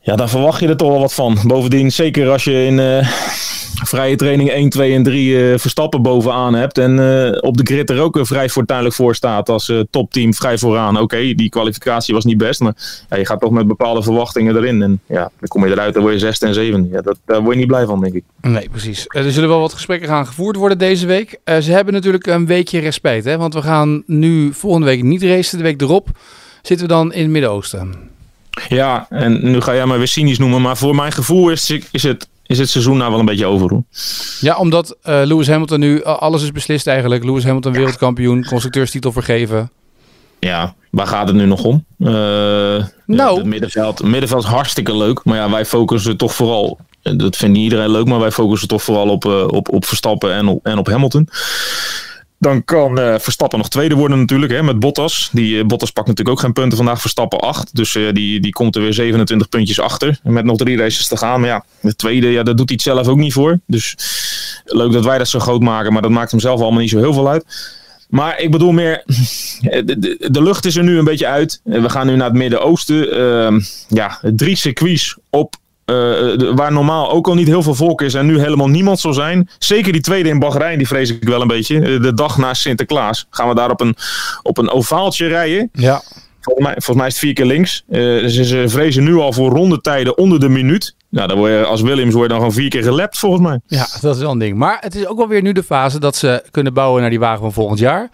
Ja, 0.07 0.15
daar 0.15 0.29
verwacht 0.29 0.59
je 0.59 0.67
er 0.67 0.77
toch 0.77 0.89
wel 0.89 0.99
wat 0.99 1.13
van. 1.13 1.37
Bovendien, 1.43 1.91
zeker 1.91 2.29
als 2.29 2.43
je 2.43 2.65
in 2.65 2.77
uh, 2.77 3.09
vrije 3.83 4.15
training 4.15 4.49
1, 4.49 4.69
2 4.69 4.93
en 4.93 5.03
3 5.03 5.29
uh, 5.29 5.57
Verstappen 5.57 6.01
bovenaan 6.01 6.53
hebt. 6.53 6.77
En 6.77 6.97
uh, 6.97 7.37
op 7.41 7.57
de 7.57 7.63
grid 7.63 7.89
er 7.89 7.99
ook 7.99 8.19
vrij 8.21 8.49
fortuinlijk 8.49 8.95
voor 8.95 9.15
staat 9.15 9.49
als 9.49 9.73
topteam 9.89 10.33
vrij 10.33 10.57
vooraan. 10.57 10.99
Oké, 10.99 11.33
die 11.33 11.49
kwalificatie 11.49 12.13
was 12.13 12.25
niet 12.25 12.37
best, 12.37 12.59
maar 12.59 12.75
je 13.09 13.25
gaat 13.25 13.39
toch 13.39 13.51
met 13.51 13.67
bepaalde 13.67 14.03
verwachtingen 14.03 14.55
erin. 14.55 14.81
En 14.81 14.99
ja, 15.05 15.31
dan 15.39 15.47
kom 15.47 15.65
je 15.65 15.71
eruit, 15.71 15.93
dan 15.93 16.01
word 16.01 16.13
je 16.13 16.19
6 16.19 16.39
en 16.39 16.53
7. 16.53 16.87
Ja, 16.91 17.01
dat, 17.01 17.17
daar 17.25 17.41
word 17.41 17.53
je 17.53 17.59
niet 17.59 17.67
blij 17.67 17.85
van, 17.85 18.01
denk 18.01 18.13
ik. 18.13 18.23
Nee, 18.41 18.69
precies. 18.69 19.05
er 19.07 19.31
zullen 19.31 19.49
wel 19.49 19.59
wat 19.59 19.73
gesprekken 19.73 20.07
gaan 20.07 20.27
gevoerd 20.27 20.55
worden 20.55 20.77
deze 20.77 21.05
week. 21.05 21.39
ze 21.45 21.71
hebben 21.71 21.93
natuurlijk 21.93 22.27
een 22.27 22.45
weekje 22.45 22.79
respect, 22.79 23.25
hè? 23.25 23.37
want 23.37 23.53
we 23.53 23.61
gaan 23.61 24.03
nu 24.05 24.53
volgende 24.53 24.85
week 24.85 25.03
niet 25.03 25.23
racen. 25.23 25.57
De 25.57 25.63
week 25.63 25.81
erop 25.81 26.07
zitten 26.61 26.87
we 26.87 26.93
dan 26.93 27.13
in 27.13 27.21
het 27.21 27.31
Midden-Oosten. 27.31 28.15
Ja, 28.69 29.05
en 29.09 29.51
nu 29.51 29.61
ga 29.61 29.73
jij 29.73 29.85
maar 29.85 29.97
weer 29.97 30.07
cynisch 30.07 30.37
noemen, 30.37 30.61
maar 30.61 30.77
voor 30.77 30.95
mijn 30.95 31.11
gevoel 31.11 31.49
is, 31.49 31.79
is 31.91 32.03
het 32.03 32.27
is 32.47 32.59
het 32.59 32.69
seizoen 32.69 32.97
nou 32.97 33.09
wel 33.11 33.19
een 33.19 33.25
beetje 33.25 33.45
over. 33.45 33.69
Hoor. 33.69 33.83
Ja, 34.39 34.57
omdat 34.57 34.97
uh, 35.03 35.21
Lewis 35.23 35.47
Hamilton 35.47 35.79
nu, 35.79 36.03
alles 36.03 36.43
is 36.43 36.51
beslist 36.51 36.87
eigenlijk. 36.87 37.23
Lewis 37.23 37.43
Hamilton 37.43 37.71
wereldkampioen, 37.71 38.45
constructeurstitel 38.45 39.11
vergeven. 39.11 39.71
Ja, 40.39 40.75
waar 40.91 41.07
gaat 41.07 41.27
het 41.27 41.35
nu 41.35 41.45
nog 41.45 41.63
om? 41.63 41.85
Uh, 41.99 42.09
nou. 43.05 43.37
Het 43.37 43.45
middenveld, 43.45 44.03
middenveld 44.03 44.43
is 44.43 44.49
hartstikke 44.49 44.97
leuk. 44.97 45.23
Maar 45.23 45.37
ja, 45.37 45.49
wij 45.49 45.65
focussen 45.65 46.17
toch 46.17 46.33
vooral 46.33 46.79
dat 47.01 47.35
vindt 47.35 47.55
niet 47.55 47.63
iedereen 47.63 47.89
leuk, 47.89 48.05
maar 48.05 48.19
wij 48.19 48.31
focussen 48.31 48.67
toch 48.67 48.83
vooral 48.83 49.09
op, 49.09 49.25
uh, 49.25 49.47
op, 49.47 49.73
op 49.73 49.85
Verstappen 49.85 50.33
en 50.33 50.47
op, 50.47 50.65
en 50.65 50.77
op 50.77 50.87
Hamilton. 50.87 51.29
Dan 52.39 52.63
kan 52.63 52.99
uh, 52.99 53.15
Verstappen 53.19 53.57
nog 53.57 53.69
tweede 53.69 53.95
worden 53.95 54.19
natuurlijk 54.19 54.51
hè, 54.51 54.63
met 54.63 54.79
Bottas. 54.79 55.29
Die, 55.31 55.55
uh, 55.55 55.65
Bottas 55.65 55.91
pakt 55.91 56.07
natuurlijk 56.07 56.37
ook 56.37 56.43
geen 56.43 56.53
punten 56.53 56.77
vandaag. 56.77 57.01
Verstappen 57.01 57.39
8. 57.39 57.75
Dus 57.75 57.95
uh, 57.95 58.13
die, 58.13 58.39
die 58.39 58.51
komt 58.51 58.75
er 58.75 58.81
weer 58.81 58.93
27 58.93 59.49
puntjes 59.49 59.79
achter. 59.79 60.19
Met 60.23 60.45
nog 60.45 60.57
drie 60.57 60.77
races 60.77 61.07
te 61.07 61.17
gaan. 61.17 61.39
Maar 61.39 61.49
ja, 61.49 61.65
de 61.81 61.95
tweede, 61.95 62.27
ja, 62.27 62.43
dat 62.43 62.57
doet 62.57 62.69
hij 62.69 62.79
het 62.83 62.95
zelf 62.95 63.07
ook 63.07 63.17
niet 63.17 63.33
voor. 63.33 63.59
Dus 63.67 63.95
leuk 64.65 64.91
dat 64.91 65.05
wij 65.05 65.17
dat 65.17 65.27
zo 65.27 65.39
groot 65.39 65.61
maken. 65.61 65.93
Maar 65.93 66.01
dat 66.01 66.11
maakt 66.11 66.31
hem 66.31 66.39
zelf 66.39 66.61
allemaal 66.61 66.81
niet 66.81 66.89
zo 66.89 66.97
heel 66.97 67.13
veel 67.13 67.29
uit. 67.29 67.75
Maar 68.09 68.39
ik 68.39 68.51
bedoel 68.51 68.71
meer, 68.71 69.03
de, 69.85 69.99
de, 69.99 70.27
de 70.31 70.43
lucht 70.43 70.65
is 70.65 70.75
er 70.75 70.83
nu 70.83 70.97
een 70.97 71.05
beetje 71.05 71.27
uit. 71.27 71.61
We 71.63 71.89
gaan 71.89 72.07
nu 72.07 72.15
naar 72.15 72.27
het 72.27 72.37
Midden-Oosten. 72.37 73.11
Ehm, 73.11 73.59
ja, 73.87 74.19
drie 74.21 74.55
circuits 74.55 75.17
op 75.29 75.55
uh, 75.91 76.53
waar 76.55 76.71
normaal 76.71 77.11
ook 77.11 77.27
al 77.27 77.35
niet 77.35 77.47
heel 77.47 77.63
veel 77.63 77.75
volk 77.75 78.01
is 78.01 78.13
en 78.13 78.25
nu 78.25 78.39
helemaal 78.39 78.67
niemand 78.67 78.99
zal 78.99 79.13
zijn. 79.13 79.49
Zeker 79.57 79.91
die 79.91 80.01
tweede 80.01 80.29
in 80.29 80.39
Bahrein, 80.39 80.77
die 80.77 80.87
vrees 80.87 81.09
ik 81.09 81.23
wel 81.23 81.41
een 81.41 81.47
beetje. 81.47 81.99
De 81.99 82.13
dag 82.13 82.37
na 82.37 82.53
Sinterklaas 82.53 83.27
gaan 83.29 83.47
we 83.47 83.55
daar 83.55 83.71
op 83.71 83.81
een, 83.81 83.95
op 84.41 84.57
een 84.57 84.69
ovaaltje 84.69 85.27
rijden. 85.27 85.69
Ja. 85.73 86.01
Volgens 86.41 86.65
mij, 86.65 86.73
volgens 86.73 86.97
mij 86.97 87.07
is 87.07 87.13
het 87.13 87.23
vier 87.23 87.33
keer 87.33 87.45
links. 87.45 87.83
Uh, 87.89 88.27
ze, 88.27 88.45
ze, 88.45 88.63
vrezen 88.67 89.03
nu 89.03 89.15
al 89.15 89.33
voor 89.33 89.49
rondetijden 89.49 90.17
onder 90.17 90.39
de 90.39 90.49
minuut. 90.49 90.95
Nou, 91.09 91.27
dan 91.27 91.37
word 91.37 91.51
je, 91.51 91.65
als 91.65 91.81
Williams 91.81 92.13
word 92.13 92.23
je 92.23 92.29
dan 92.29 92.37
gewoon 92.37 92.53
vier 92.53 92.69
keer 92.69 92.83
gelapt 92.83 93.19
volgens 93.19 93.41
mij. 93.41 93.59
Ja, 93.67 93.87
dat 94.01 94.15
is 94.15 94.21
wel 94.21 94.31
een 94.31 94.39
ding. 94.39 94.57
Maar 94.57 94.77
het 94.79 94.95
is 94.95 95.07
ook 95.07 95.17
wel 95.17 95.27
weer 95.27 95.41
nu 95.41 95.51
de 95.51 95.63
fase 95.63 95.99
dat 95.99 96.15
ze 96.15 96.43
kunnen 96.51 96.73
bouwen 96.73 97.01
naar 97.01 97.09
die 97.09 97.19
wagen 97.19 97.39
van 97.39 97.53
volgend 97.53 97.79
jaar. 97.79 98.09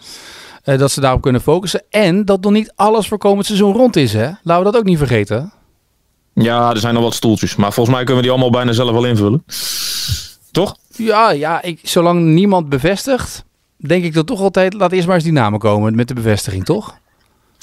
Uh, 0.66 0.78
dat 0.78 0.92
ze 0.92 1.02
daarop 1.02 1.22
kunnen 1.22 1.42
focussen. 1.42 1.82
En 1.90 2.26
dat 2.26 2.42
nog 2.42 2.52
niet 2.52 2.74
alles 2.76 3.08
voor 3.08 3.18
komend 3.18 3.46
seizoen 3.46 3.74
rond 3.74 3.96
is. 3.96 4.14
Hè? 4.14 4.30
Laten 4.44 4.66
we 4.66 4.72
dat 4.72 4.78
ook 4.78 4.88
niet 4.88 4.98
vergeten. 4.98 5.52
Ja, 6.34 6.70
er 6.70 6.78
zijn 6.78 6.94
nog 6.94 7.04
wat 7.04 7.14
stoeltjes. 7.14 7.56
Maar 7.56 7.74
volgens 7.74 7.96
mij 7.96 8.06
kunnen 8.06 8.24
we 8.24 8.30
die 8.30 8.32
allemaal 8.32 8.60
bijna 8.60 8.72
zelf 8.72 8.92
wel 8.92 9.06
invullen. 9.06 9.44
Toch? 10.52 10.78
Ja, 10.96 11.32
ja 11.32 11.62
ik, 11.62 11.80
zolang 11.84 12.22
niemand 12.22 12.70
bevestigt, 12.70 13.44
denk 13.78 14.04
ik 14.04 14.14
dat 14.14 14.28
toch 14.28 14.42
altijd... 14.42 14.74
Laat 14.74 14.92
eerst 14.92 15.06
maar 15.06 15.16
eens 15.16 15.24
die 15.24 15.34
namen 15.34 15.60
komen 15.60 15.96
met 15.96 16.08
de 16.08 16.14
bevestiging, 16.14 16.66
toch? 16.66 16.98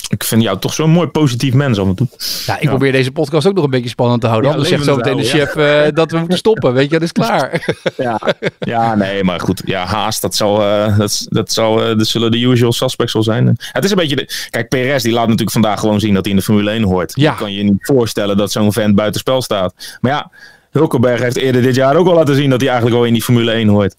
Ik 0.08 0.24
vind 0.24 0.42
jou 0.42 0.58
toch 0.58 0.74
zo'n 0.74 0.90
mooi 0.90 1.08
positief 1.08 1.54
mens 1.54 1.78
af 1.78 1.86
en 1.86 1.94
toe. 1.94 2.08
Ja, 2.46 2.56
ik 2.56 2.62
ja. 2.62 2.68
probeer 2.68 2.92
deze 2.92 3.10
podcast 3.10 3.46
ook 3.46 3.54
nog 3.54 3.64
een 3.64 3.70
beetje 3.70 3.88
spannend 3.88 4.20
te 4.20 4.26
houden. 4.26 4.50
Ja, 4.50 4.56
Anders 4.56 4.74
zegt 4.74 4.84
zo 4.84 4.96
meteen 4.96 5.16
de 5.16 5.24
chef 5.24 5.54
ja. 5.54 5.86
uh, 5.86 5.92
dat 5.94 6.10
we 6.10 6.18
moeten 6.18 6.38
stoppen. 6.38 6.72
Weet 6.72 6.84
je, 6.84 6.90
dat 6.90 7.02
is 7.02 7.12
klaar. 7.12 7.48
Ja, 7.96 8.20
ja 8.58 8.94
nee, 8.94 9.24
maar 9.24 9.40
goed. 9.40 9.62
Ja, 9.64 9.84
haast, 9.84 10.22
dat, 10.22 10.34
zal, 10.34 10.62
uh, 10.62 10.98
dat, 10.98 11.26
dat, 11.28 11.52
zal, 11.52 11.90
uh, 11.90 11.98
dat 11.98 12.06
zullen 12.06 12.30
de 12.30 12.38
usual 12.38 12.72
suspects 12.72 13.12
wel 13.12 13.22
zijn. 13.22 13.56
Het 13.72 13.84
is 13.84 13.90
een 13.90 13.96
beetje... 13.96 14.16
De, 14.16 14.46
kijk, 14.50 14.68
Perez 14.68 15.02
die 15.02 15.12
laat 15.12 15.24
natuurlijk 15.24 15.52
vandaag 15.52 15.80
gewoon 15.80 16.00
zien 16.00 16.14
dat 16.14 16.22
hij 16.24 16.32
in 16.32 16.38
de 16.38 16.44
Formule 16.44 16.70
1 16.70 16.82
hoort. 16.82 17.12
Ja. 17.14 17.30
Je 17.30 17.36
kan 17.36 17.52
je 17.52 17.62
niet 17.62 17.86
voorstellen 17.86 18.36
dat 18.36 18.52
zo'n 18.52 18.72
vent 18.72 18.94
buitenspel 18.94 19.42
staat. 19.42 19.98
Maar 20.00 20.12
ja, 20.12 20.30
Hulkenberg 20.70 21.20
heeft 21.20 21.36
eerder 21.36 21.62
dit 21.62 21.74
jaar 21.74 21.96
ook 21.96 22.06
al 22.06 22.14
laten 22.14 22.34
zien 22.34 22.50
dat 22.50 22.60
hij 22.60 22.68
eigenlijk 22.68 23.00
al 23.00 23.06
in 23.06 23.12
die 23.12 23.22
Formule 23.22 23.52
1 23.52 23.68
hoort. 23.68 23.96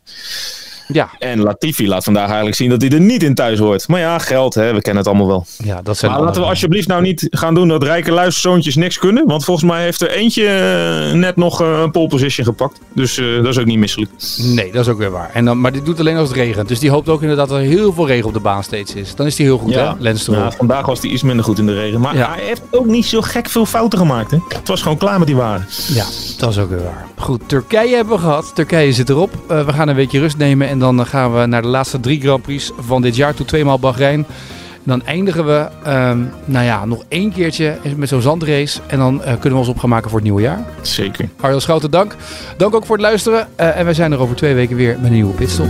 Ja. 0.88 1.10
En 1.20 1.40
Latifi 1.40 1.88
laat 1.88 2.04
vandaag 2.04 2.26
eigenlijk 2.26 2.56
zien 2.56 2.70
dat 2.70 2.82
hij 2.82 2.90
er 2.90 3.02
niet 3.02 3.24
in 3.24 3.36
thuis 3.36 3.60
hoort. 3.60 3.88
Maar 3.88 4.00
ja, 4.00 4.18
geld, 4.18 4.54
hè, 4.54 4.74
we 4.74 4.82
kennen 4.82 5.04
het 5.04 5.08
allemaal 5.08 5.28
wel. 5.28 5.46
Ja, 5.58 5.82
dat 5.82 5.98
zijn 5.98 6.12
maar 6.12 6.22
laten 6.22 6.42
we 6.42 6.48
alsjeblieft 6.48 6.88
nou 6.88 7.02
niet 7.02 7.28
gaan 7.30 7.54
doen 7.54 7.68
dat 7.68 7.84
rijke 7.84 8.12
luisterzoontjes 8.12 8.76
niks 8.76 8.98
kunnen. 8.98 9.28
Want 9.28 9.44
volgens 9.44 9.72
mij 9.72 9.84
heeft 9.84 10.02
er 10.02 10.10
eentje 10.10 10.44
uh, 10.44 11.14
net 11.14 11.36
nog 11.36 11.62
uh, 11.62 11.80
een 11.82 11.92
pole 11.92 12.08
position 12.08 12.46
gepakt. 12.46 12.80
Dus 12.94 13.18
uh, 13.18 13.36
dat 13.36 13.46
is 13.46 13.58
ook 13.58 13.66
niet 13.66 13.78
misselijk. 13.78 14.12
Nee, 14.38 14.72
dat 14.72 14.82
is 14.86 14.92
ook 14.92 14.98
weer 14.98 15.12
waar. 15.12 15.30
En 15.34 15.46
dan, 15.46 15.62
maar 15.62 15.72
dit 15.72 15.86
doet 15.86 16.00
alleen 16.00 16.18
als 16.18 16.28
het 16.28 16.38
regent. 16.38 16.68
Dus 16.68 16.80
die 16.80 16.90
hoopt 16.90 17.10
ook 17.10 17.22
inderdaad 17.22 17.50
dat 17.50 17.58
er 17.58 17.64
heel 17.64 17.94
veel 17.94 18.08
regen 18.08 18.28
op 18.28 18.34
de 18.34 18.40
baan 18.40 18.64
steeds 18.64 18.94
is. 18.94 19.16
Dan 19.16 19.26
is 19.26 19.38
hij 19.38 19.46
heel 19.46 19.58
goed, 19.58 19.74
ja. 19.74 19.94
hè, 19.94 20.02
Lens 20.02 20.26
ja, 20.26 20.52
Vandaag 20.52 20.86
was 20.86 21.02
hij 21.02 21.10
iets 21.10 21.24
minder 21.24 21.46
goed 21.46 21.60
in 21.60 21.66
de 21.66 21.74
regen. 21.74 22.00
Maar 22.00 22.16
ja. 22.16 22.34
hij 22.34 22.44
heeft 22.44 22.62
ook 22.72 22.86
niet 22.86 23.06
zo 23.06 23.22
gek 23.22 23.50
veel 23.50 23.66
fouten 23.66 24.00
gemaakt. 24.00 24.32
Hè? 24.32 24.38
Het 24.48 24.68
was 24.68 24.82
gewoon 24.82 24.98
klaar 24.98 25.18
met 25.18 25.28
die 25.28 25.36
wagen. 25.36 25.68
Ja, 25.94 26.06
dat 26.38 26.50
is 26.50 26.58
ook 26.58 26.70
weer 26.70 26.84
waar. 26.84 27.06
Goed, 27.18 27.42
Turkije 27.46 27.96
hebben 27.96 28.16
we 28.16 28.22
gehad. 28.22 28.52
Turkije 28.56 28.94
zit 28.94 29.10
erop. 29.10 29.32
we 29.48 29.74
gaan 29.74 29.88
een 29.88 29.96
weekje 29.96 30.20
rust 30.20 30.38
nemen 30.38 30.68
en 30.68 30.80
dan 30.82 31.06
gaan 31.06 31.40
we 31.40 31.46
naar 31.46 31.62
de 31.62 31.68
laatste 31.68 32.00
drie 32.00 32.22
Grand 32.22 32.42
Prix 32.42 32.72
van 32.80 33.02
dit 33.02 33.16
jaar. 33.16 33.34
Toe 33.34 33.46
tweemaal 33.46 33.80
Bahrein. 33.80 34.26
En 34.74 34.88
dan 34.88 35.06
eindigen 35.06 35.46
we, 35.46 35.68
um, 35.88 36.30
nou 36.46 36.66
ja, 36.66 36.86
nog 36.86 37.04
één 37.08 37.32
keertje 37.32 37.78
met 37.96 38.10
zo'n 38.10 38.22
zandrace. 38.22 38.80
En 38.88 38.98
dan 38.98 39.16
uh, 39.16 39.24
kunnen 39.24 39.52
we 39.52 39.58
ons 39.58 39.68
op 39.68 39.80
gaan 39.80 39.90
maken 39.90 40.10
voor 40.10 40.20
het 40.20 40.28
nieuwe 40.28 40.42
jaar. 40.42 40.66
Zeker. 40.82 41.30
Arjan 41.40 41.62
Schouten, 41.62 41.92
dank. 41.92 42.16
Dank 42.58 42.76
ook 42.76 42.86
voor 42.86 42.96
het 42.96 43.06
luisteren. 43.06 43.48
Uh, 43.60 43.78
en 43.78 43.86
wij 43.86 43.94
zijn 43.94 44.12
er 44.12 44.20
over 44.20 44.36
twee 44.36 44.54
weken 44.54 44.76
weer 44.76 44.96
met 44.96 45.06
een 45.06 45.12
nieuwe 45.12 45.34
pitstop. 45.34 45.70